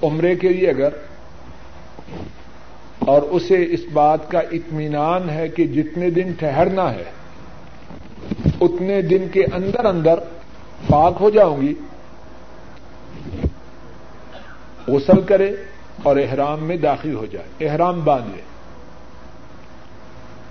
[0.02, 0.92] عمرے کے لیے اگر،
[3.06, 7.08] اور اسے اس بات کا اطمینان ہے کہ جتنے دن ٹھہرنا ہے،
[8.60, 10.18] اتنے دن کے اندر اندر
[10.88, 11.74] پاک ہو جاؤں گی،
[14.88, 15.50] غسل کرے
[16.02, 18.42] اور احرام میں داخل ہو جائے، احرام باندھ لے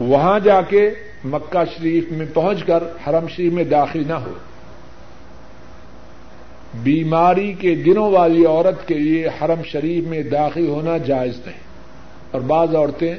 [0.02, 0.90] وہاں جا کے
[1.26, 4.34] مکہ شریف میں پہنچ کر حرم شریف میں داخل نہ ہو۔
[6.74, 11.60] بیماری کے دنوں والی عورت کے لیے حرم شریف میں داخل ہونا جائز نہیں۔
[12.32, 13.16] اور بعض عورتیں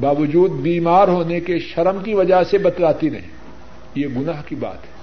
[0.00, 3.36] باوجود بیمار ہونے کے شرم کی وجہ سے بتلاتی نہیں۔
[3.94, 4.96] یہ گناہ کی بات ہے۔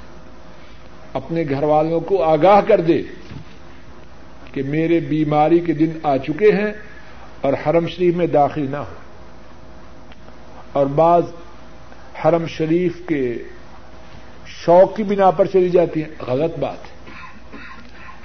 [1.13, 3.01] اپنے گھر والوں کو آگاہ کر دے
[4.51, 6.73] کہ میرے بیماری کے دن آ چکے ہیں
[7.41, 8.93] اور حرم شریف میں داخل نہ ہو۔
[10.73, 11.23] اور بعض
[12.25, 13.37] حرم شریف کے
[14.45, 16.92] شوق کی بنا پر چلی جاتی ہیں۔ غلط بات ہے۔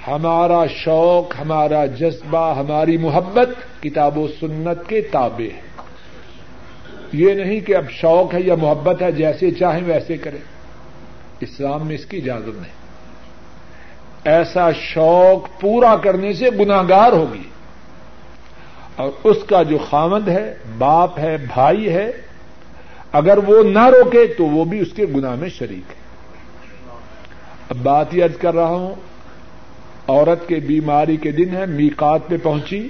[0.07, 3.49] ہمارا شوق، ہمارا جذبہ، ہماری محبت
[3.83, 5.61] کتاب و سنت کے تابع ہے۔
[7.13, 10.39] یہ نہیں کہ اب شوق ہے یا محبت ہے، جیسے چاہیں ویسے کریں۔
[11.39, 12.79] اسلام میں اس کی اجازت نہیں۔
[14.25, 17.43] ایسا شوق پورا کرنے سے گناگار ہوگی۔
[18.95, 22.11] اور اس کا جو خامد ہے، باپ ہے، بھائی ہے،
[23.11, 25.99] اگر وہ نہ روکے تو وہ بھی اس کے گناہ میں شریک ہے۔
[27.69, 28.95] اب بات یہ کر رہا ہوں
[30.09, 32.89] عورت کے بیماری کے دن ہے، میقات پہ پہنچی۔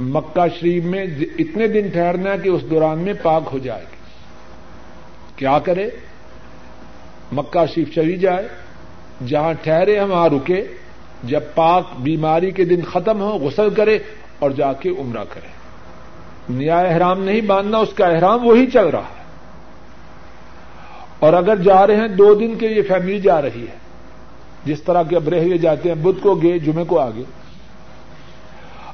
[0.00, 1.06] مکہ شریف میں
[1.38, 3.96] اتنے دن ٹھہرنا کہ اس دوران میں پاک ہو جائے گی۔
[5.36, 5.90] کیا کرے؟
[7.32, 8.48] مکہ شریف چلی جائے۔
[9.26, 10.64] جہاں ٹھہرے ہم، وہاں رکے۔
[11.24, 13.98] جب پاک بیماری کے دن ختم ہو، غسل کرے
[14.38, 15.48] اور جا کے عمرہ کرے۔
[16.48, 19.24] نیا احرام نہیں باندھنا، اس کا احرام وہی چل رہا ہے۔
[21.18, 23.85] اور اگر جا رہے ہیں، دو دن کے لیے فیملی جا رہی ہے۔
[24.66, 27.22] جس طرح کے اب رہ جاتے ہیں، بدھ کو گئے، جمعے کو آگے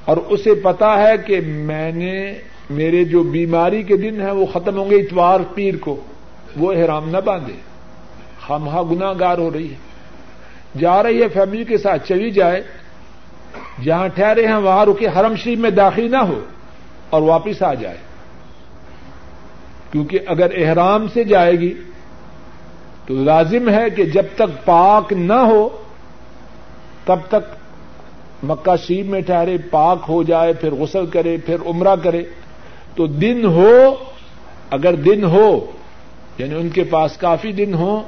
[0.04, 2.34] اور اسے پتا ہے کہ میں نے،
[2.70, 6.00] میرے جو بیماری کے دن ہیں، وہ ختم ہوں گے اتوار پیر کو۔
[6.56, 7.52] وہ احرام نہ باندھے۔
[8.46, 9.76] خامہ گنا گار ہو رہی ہے۔
[10.78, 12.62] جا رہی ہے فیملی کے ساتھ، چلی جائے۔
[13.84, 16.40] جہاں ٹھہرے ہیں، وہاں رکے، حرم شریف میں داخل نہ ہو
[17.10, 17.98] اور واپس آ جائے۔
[19.92, 21.74] کیونکہ اگر احرام سے جائے گی
[23.06, 25.68] تو لازم ہے کہ جب تک پاک نہ ہو،
[27.04, 27.54] تب تک
[28.42, 32.22] مکہ شیب میں ٹھہرے، پاک ہو جائے، پھر غسل کرے، پھر عمرہ کرے۔
[32.94, 33.94] تو دن ہو،
[34.70, 35.66] اگر دن ہو
[36.38, 38.02] یعنی ان کے پاس کافی دن ہو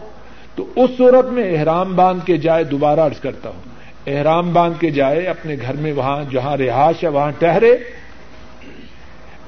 [0.55, 3.75] تو اس صورت میں احرام باندھ کے جائے، دوبارہ ارض کرتا ہوں۔
[4.07, 7.77] احرام باندھ کے جائے، اپنے گھر میں وہاں جہاں رہائش ہے، وہاں ٹہرے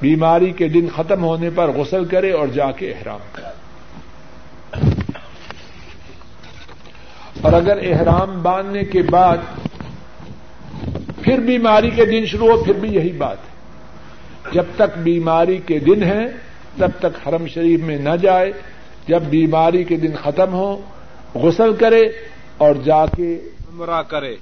[0.01, 3.56] بیماری کے دن ختم ہونے پر غسل کرے اور جا کے احرام کرے۔
[7.41, 9.37] اور اگر احرام باندھنے کے بعد
[11.21, 13.57] پھر بیماری کے دن شروع ہو، پھر بھی یہی بات ہے۔
[14.51, 16.27] جب تک بیماری کے دن ہیں،
[16.77, 18.51] تب تک حرم شریف میں نہ جائے۔
[19.07, 20.81] جب بیماری کے دن ختم ہو،
[21.35, 22.01] غسل کرے
[22.57, 23.39] اور جا کے
[23.73, 24.35] عمرہ کرے۔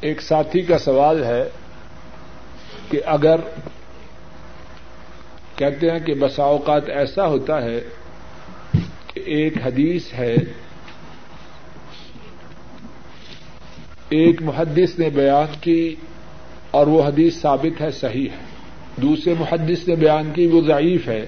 [0.00, 1.48] ایک ساتھی کا سوال ہے
[2.90, 3.36] کہ اگر
[5.56, 7.80] کہتے ہیں کہ بسا اوقات ایسا ہوتا ہے
[9.14, 10.36] کہ ایک حدیث ہے
[14.12, 15.94] ایک محدث نے بیان کی
[16.70, 18.44] اور وہ حدیث ثابت ہے، صحیح ہے۔
[18.96, 21.26] دوسرے محدث نے بیان کی، وہ ضعیف ہے۔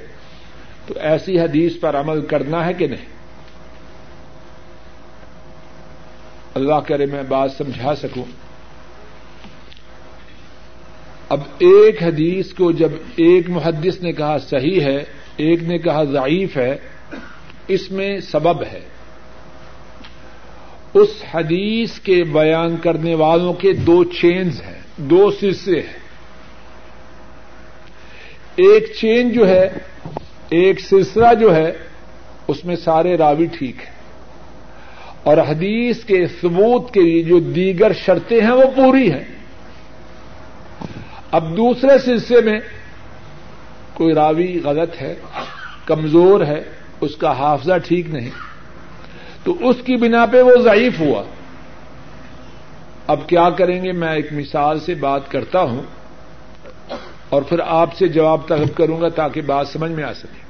[0.87, 3.05] تو ایسی حدیث پر عمل کرنا ہے کہ نہیں؟
[6.55, 8.24] اللہ کرے میں بات سمجھا سکوں۔
[11.28, 15.05] اب ایک حدیث کو جب ایک محدث نے کہا صحیح ہے،
[15.37, 16.76] ایک نے کہا ضعیف ہے،
[17.68, 18.80] اس میں سبب ہے۔
[20.95, 25.99] اس حدیث کے بیان کرنے والوں کے دو چینز ہیں، دو سلسلے ہیں۔
[28.57, 29.69] ایک چین جو ہے،
[30.49, 31.73] ایک سلسلہ جو ہے،
[32.49, 33.95] اس میں سارے راوی ٹھیک ہیں۔
[35.23, 39.25] اور حدیث کے ثبوت کے لیے جو دیگر شرطیں ہیں، وہ پوری ہیں۔
[41.31, 42.61] اب دوسرے سلسلے میں
[43.95, 45.15] کوئی راوی غلط ہے،
[45.85, 46.63] کمزور ہے،
[47.01, 48.31] اس کا حافظہ ٹھیک نہیں۔
[49.45, 51.23] تو اس کی بنا پہ وہ ضعیف ہوا۔
[53.07, 55.83] اب کیا کریں گے؟ میں ایک مثال سے بات کرتا ہوں
[57.29, 60.45] اور پھر آپ سے جواب طلب کروں گا تاکہ بات سمجھ میں آ سکے۔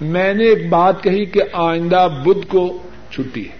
[0.00, 2.78] میں نے ایک بات کہی کہ آئندہ بدھ کو
[3.10, 3.58] چھٹی ہے۔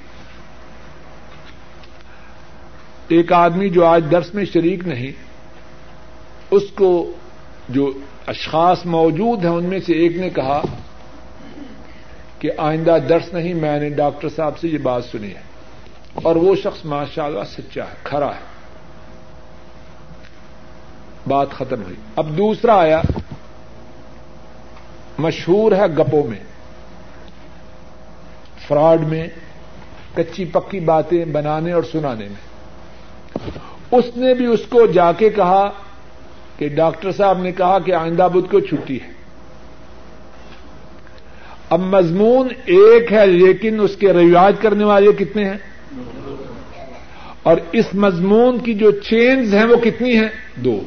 [3.09, 5.13] ایک آدمی جو آج درس میں شریک نہیں،
[6.51, 7.13] اس کو
[7.69, 7.93] جو
[8.27, 10.63] اشخاص موجود ہیں، ان میں سے ایک نے کہا
[12.39, 15.49] کہ آئندہ درس نہیں، میں نے ڈاکٹر صاحب سے یہ بات سنی ہے۔
[16.14, 18.59] اور وہ شخص ماشاء اللہ سچا ہے کھڑا ہے۔
[21.26, 23.03] بات ختم ہوئی۔ اب دوسرا آیا،
[25.18, 26.39] مشہور ہے گپوں میں،
[28.68, 29.28] فراڈ میں،
[30.14, 32.49] کچی پکی باتیں بنانے اور سنانے میں۔
[33.91, 35.70] اس نے بھی اس کو جا کے کہا
[36.57, 39.18] کہ ڈاکٹر صاحب نے کہا کہ آئندہ بدھ کو چھٹی ہے۔
[41.71, 45.57] اب مضمون ایک ہے، لیکن اس کے رواج کرنے والے کتنے ہیں؟
[47.43, 50.81] اور اس مضمون کی جو چینز ہیں وہ کتنی ہیں؟ دو۔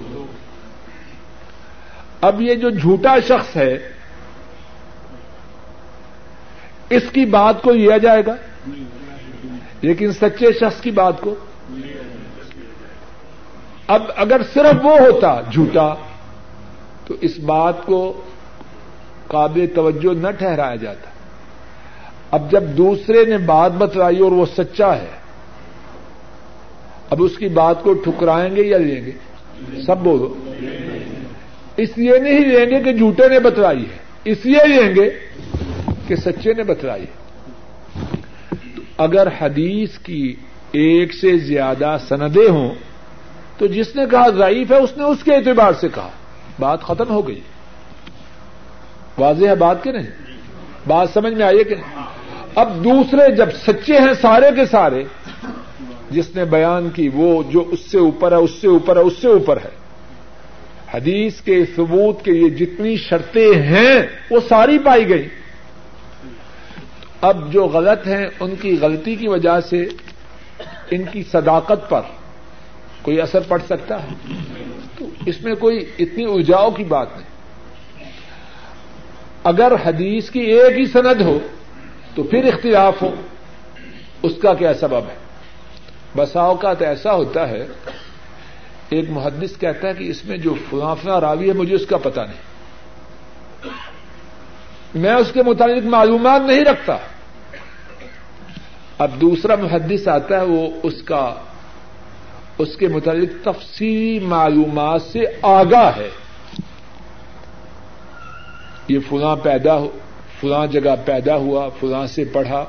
[2.21, 3.77] اب یہ جو جھوٹا شخص ہے،
[6.89, 8.35] اس کی بات کو لیا جائے گا؟
[9.81, 11.35] لیکن سچے شخص کی بات کو۔
[13.87, 15.93] اب اگر صرف وہ ہوتا جھوٹا،
[17.05, 18.21] تو اس بات کو
[19.31, 21.09] قابل توجہ نہ ٹھہرایا جاتا۔
[22.31, 25.07] اب جب دوسرے نے بات بتلائی اور وہ سچا ہے،
[27.09, 29.11] اب اس کی بات کو ٹھکرائیں گے یا لیں گے؟
[29.85, 30.35] سب بولو۔
[31.77, 35.09] اس لیے نہیں لیں گے کہ جھوٹے نے بتلائی ہے، اس لیے لیں گے
[36.07, 37.05] کہ سچے نے بتلائی
[38.97, 40.35] اگر حدیث کی
[40.71, 42.75] ایک سے زیادہ سندیں ہوں،
[43.57, 46.09] تو جس نے کہا ضعیف ہے، اس نے اس کے اعتبار سے کہا۔
[46.59, 47.39] بات ختم ہو گئی۔
[49.21, 50.07] واضح ہے بات کے نہیں؟
[50.87, 52.03] بات سمجھ میں آئیے کہ نہیں؟
[52.55, 55.03] اب دوسرے جب سچے ہیں سارے کے سارے،
[56.09, 59.13] جس نے بیان کی وہ جو اس سے اوپر ہے، اس سے اوپر ہے، اس
[59.21, 59.81] سے اوپر ہے۔
[60.93, 65.27] حدیث کے ثبوت کے یہ جتنی شرطیں ہیں، وہ ساری پائی گئی۔
[67.21, 69.85] اب جو غلط ہیں، ان کی غلطی کی وجہ سے
[70.91, 72.01] ان کی صداقت پر
[73.01, 74.33] کوئی اثر پڑ سکتا ہے؟
[74.97, 77.30] تو اس میں کوئی اتنی الجاؤ کی بات نہیں۔
[79.43, 81.39] اگر حدیث کی ایک ہی سند ہو
[82.15, 83.15] تو پھر اختلاف ہو۔
[84.23, 85.15] اس کا کیا سبب ہے؟
[86.17, 87.67] بساؤ کا تو ایسا ہوتا ہے،
[88.89, 92.25] ایک محدث کہتا ہے کہ اس میں جو فلاں راوی ہے، مجھے اس کا پتا
[92.25, 92.41] نہیں۔
[94.95, 96.97] میں اس کے متعلق معلومات نہیں رکھتا۔
[98.97, 101.35] اب دوسرا محدث آتا ہے، وہ اس کا،
[102.57, 106.09] اس کے متعلق تفصیلی معلومات سے آگاہ ہے۔
[108.87, 109.79] یہ فلاں پیدا
[110.41, 112.65] فلاں جگہ پیدا ہوا، فلاں سے پڑھا۔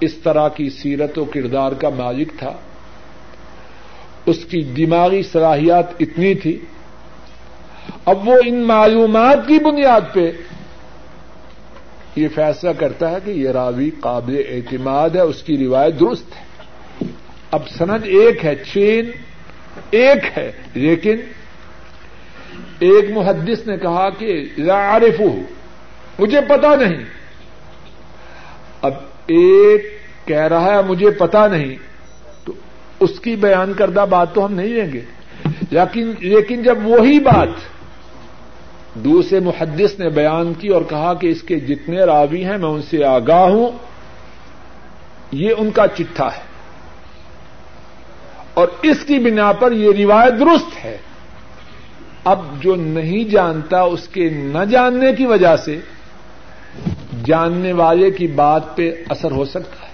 [0.00, 2.52] اس طرح کی سیرت و کردار کا مالک تھا۔
[4.26, 6.58] اس کی دماغی صلاحیات اتنی تھی۔
[8.04, 10.32] اب وہ ان معلومات کی بنیاد پہ
[12.16, 16.44] یہ فیصلہ کرتا ہے کہ یہ راوی قابل اعتماد ہے، اس کی روایت درست ہے۔
[17.50, 19.10] اب سند ایک ہے، چین
[19.90, 21.16] ایک ہے، لیکن
[22.80, 25.20] ایک محدث نے کہا کہ لا عارف
[26.18, 27.04] مجھے پتا نہیں۔
[28.82, 28.94] اب
[29.26, 31.74] ایک کہہ رہا ہے، مجھے پتا نہیں،
[32.44, 32.52] تو
[33.00, 35.00] اس کی بیان کردہ بات تو ہم نہیں لیں گے۔
[35.70, 37.48] لیکن لیکن جب وہی بات
[38.94, 42.82] دوسرے محدث نے بیان کی اور کہا کہ اس کے جتنے راوی ہیں، میں ان
[42.82, 43.70] سے آگاہ ہوں،
[45.32, 46.50] یہ ان کا چٹھا ہے۔
[48.54, 50.96] اور اس کی بنا پر یہ روایت درست ہے۔
[52.24, 55.80] اب جو نہیں جانتا اس کے نہ جاننے کی وجہ سے
[57.24, 59.92] جاننے والے کی بات پہ اثر ہو سکتا ہے۔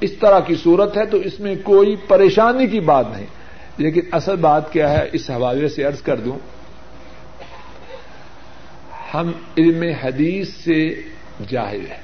[0.00, 3.26] اس طرح کی صورت ہے تو اس میں کوئی پریشانی کی بات نہیں۔
[3.76, 6.38] لیکن اصل بات کیا ہے، اس حوالے سے ارض کر دوں،
[9.14, 11.02] ہم علم حدیث سے
[11.48, 12.02] جاہل ہیں۔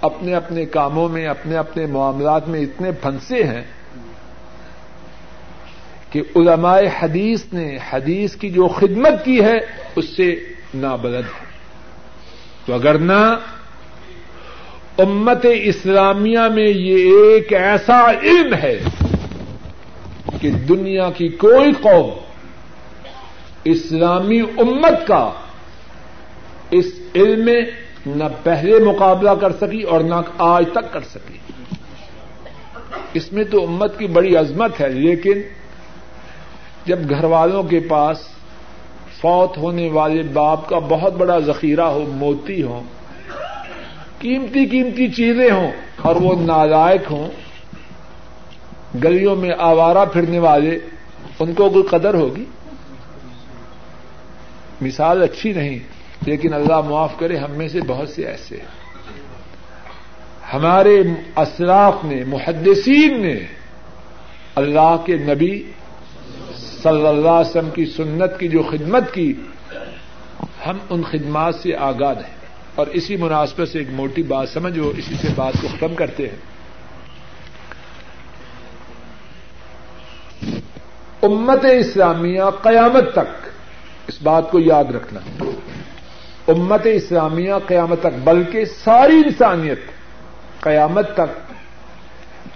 [0.00, 3.62] اپنے اپنے کاموں میں، اپنے اپنے معاملات میں اتنے پھنسے ہیں
[6.14, 9.58] کہ علماء حدیث نے حدیث کی جو خدمت کی ہے،
[9.96, 10.40] اس سے
[10.74, 11.46] نابلد ہے۔
[12.66, 13.38] تو اگر نہ
[14.98, 18.80] امت اسلامیہ میں یہ ایک ایسا علم ہے
[20.40, 22.10] کہ دنیا کی کوئی قوم
[23.64, 25.30] اسلامی امت کا
[26.70, 27.62] اس علم میں
[28.06, 31.38] نہ پہلے مقابلہ کر سکی اور نہ آج تک کر سکی۔
[33.14, 35.42] اس میں تو امت کی بڑی عظمت ہے، لیکن
[36.86, 38.18] جب گھر والوں کے پاس
[39.20, 42.82] فوت ہونے والے باپ کا بہت بڑا ذخیرہ ہو، موتی ہو
[44.18, 45.72] قیمتی قیمتی چیزیں ہوں
[46.02, 47.28] اور وہ نالائق ہوں،
[49.04, 50.78] گلیوں میں آوارہ پھرنے والے،
[51.40, 52.44] ان کو کوئی قدر ہوگی؟
[54.80, 55.78] مثال اچھی نہیں،
[56.26, 58.84] لیکن اللہ معاف کرے، ہم میں سے بہت سے ایسے ہیں۔
[60.52, 61.02] ہمارے
[61.36, 63.36] اسلاف نے، محدثین نے،
[64.54, 65.62] اللہ کے نبی
[66.84, 69.34] صلی اللہ علیہ وسلم کی سنت کی جو خدمت کی،
[70.66, 72.34] ہم ان خدمات سے آگاہ ہیں۔
[72.74, 76.36] اور اسی مناسبت سے ایک موٹی بات سمجھو اسی سے بات کو ختم کرتے ہیں۔
[81.22, 83.48] امت اسلامیہ قیامت تک،
[84.06, 85.20] اس بات کو یاد رکھنا۔
[86.48, 89.80] امت اسلامیہ قیامت تک، بلکہ ساری انسانیت
[90.60, 91.43] قیامت تک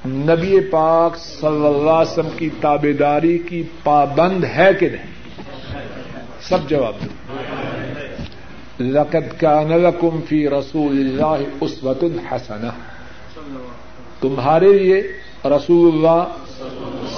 [0.07, 5.19] نبی پاک صلی اللہ علیہ وسلم کی تابے داری کی پابند ہے کہ نہیں؟
[6.41, 7.35] سب جواب دو۔
[8.83, 12.67] لقد كان لكم في رسول اللہ اسوت الحسنہ
[14.21, 15.03] تمہارے لیے
[15.45, 16.25] رسول اللہ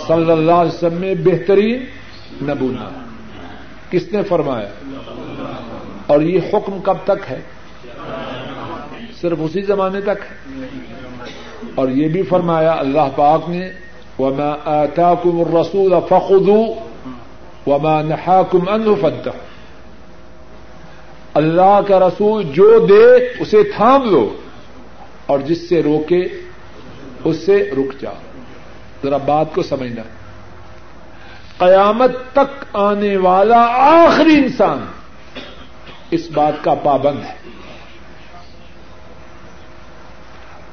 [0.06, 1.84] صلی اللہ علیہ وسلم میں بہترین
[2.42, 2.88] نبونا
[3.90, 4.68] کس نے فرمایا؟
[6.06, 7.40] اور یہ حکم کب تک ہے؟
[9.20, 10.60] صرف اسی زمانے تک ہے؟
[11.80, 13.70] اور یہ بھی فرمایا اللہ پاک نے،
[14.18, 16.66] وما آتاكم الرسول فخذوا
[17.66, 19.48] وما نحاكم عنه فانتهوا
[21.34, 24.34] اللہ کا رسول جو دے اسے تھام لو
[25.26, 26.28] اور جس سے روکے
[27.24, 28.14] اس سے رک جاؤ
[29.04, 30.02] ذرا بات کو سمجھنا۔
[31.58, 34.78] قیامت تک آنے والا آخری انسان
[36.10, 37.39] اس بات کا پابند ہے۔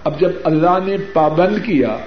[0.07, 1.97] اب جب اللہ نے پابند کیا،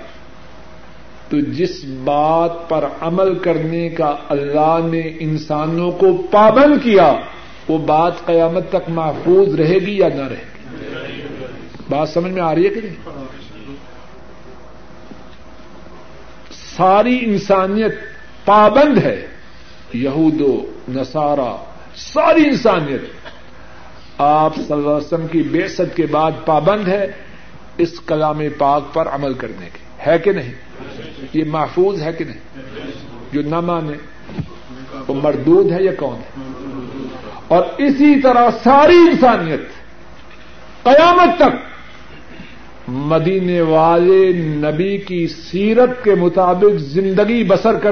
[1.28, 7.12] تو جس بات پر عمل کرنے کا اللہ نے انسانوں کو پابند کیا،
[7.68, 10.58] وہ بات قیامت تک محفوظ رہے گی یا نہ رہے گی؟
[11.88, 12.96] بات سمجھ میں آ رہی ہے کہ نہیں؟
[16.76, 17.94] ساری انسانیت
[18.44, 19.26] پابند ہے،
[19.92, 20.52] یہود و
[20.88, 21.56] نسارا
[21.94, 23.02] ساری انسانیت۔
[24.18, 27.06] آپ صلی اللہ علیہ وسلم کی بے کے بعد پابند ہے
[27.82, 30.54] اس کلام پاک پر عمل کرنے کی ہے کہ نہیں؟
[31.32, 32.40] یہ محفوظ ہے کہ نہیں؟
[33.32, 33.92] جو نہ مانے،
[35.08, 36.42] وہ مردود ہے یا کون ہے؟
[37.48, 39.60] اور اسی طرح ساری انسانیت
[40.82, 41.70] قیامت تک
[42.88, 47.90] مدینے والے نبی کی سیرت کے مطابق زندگی بسر کر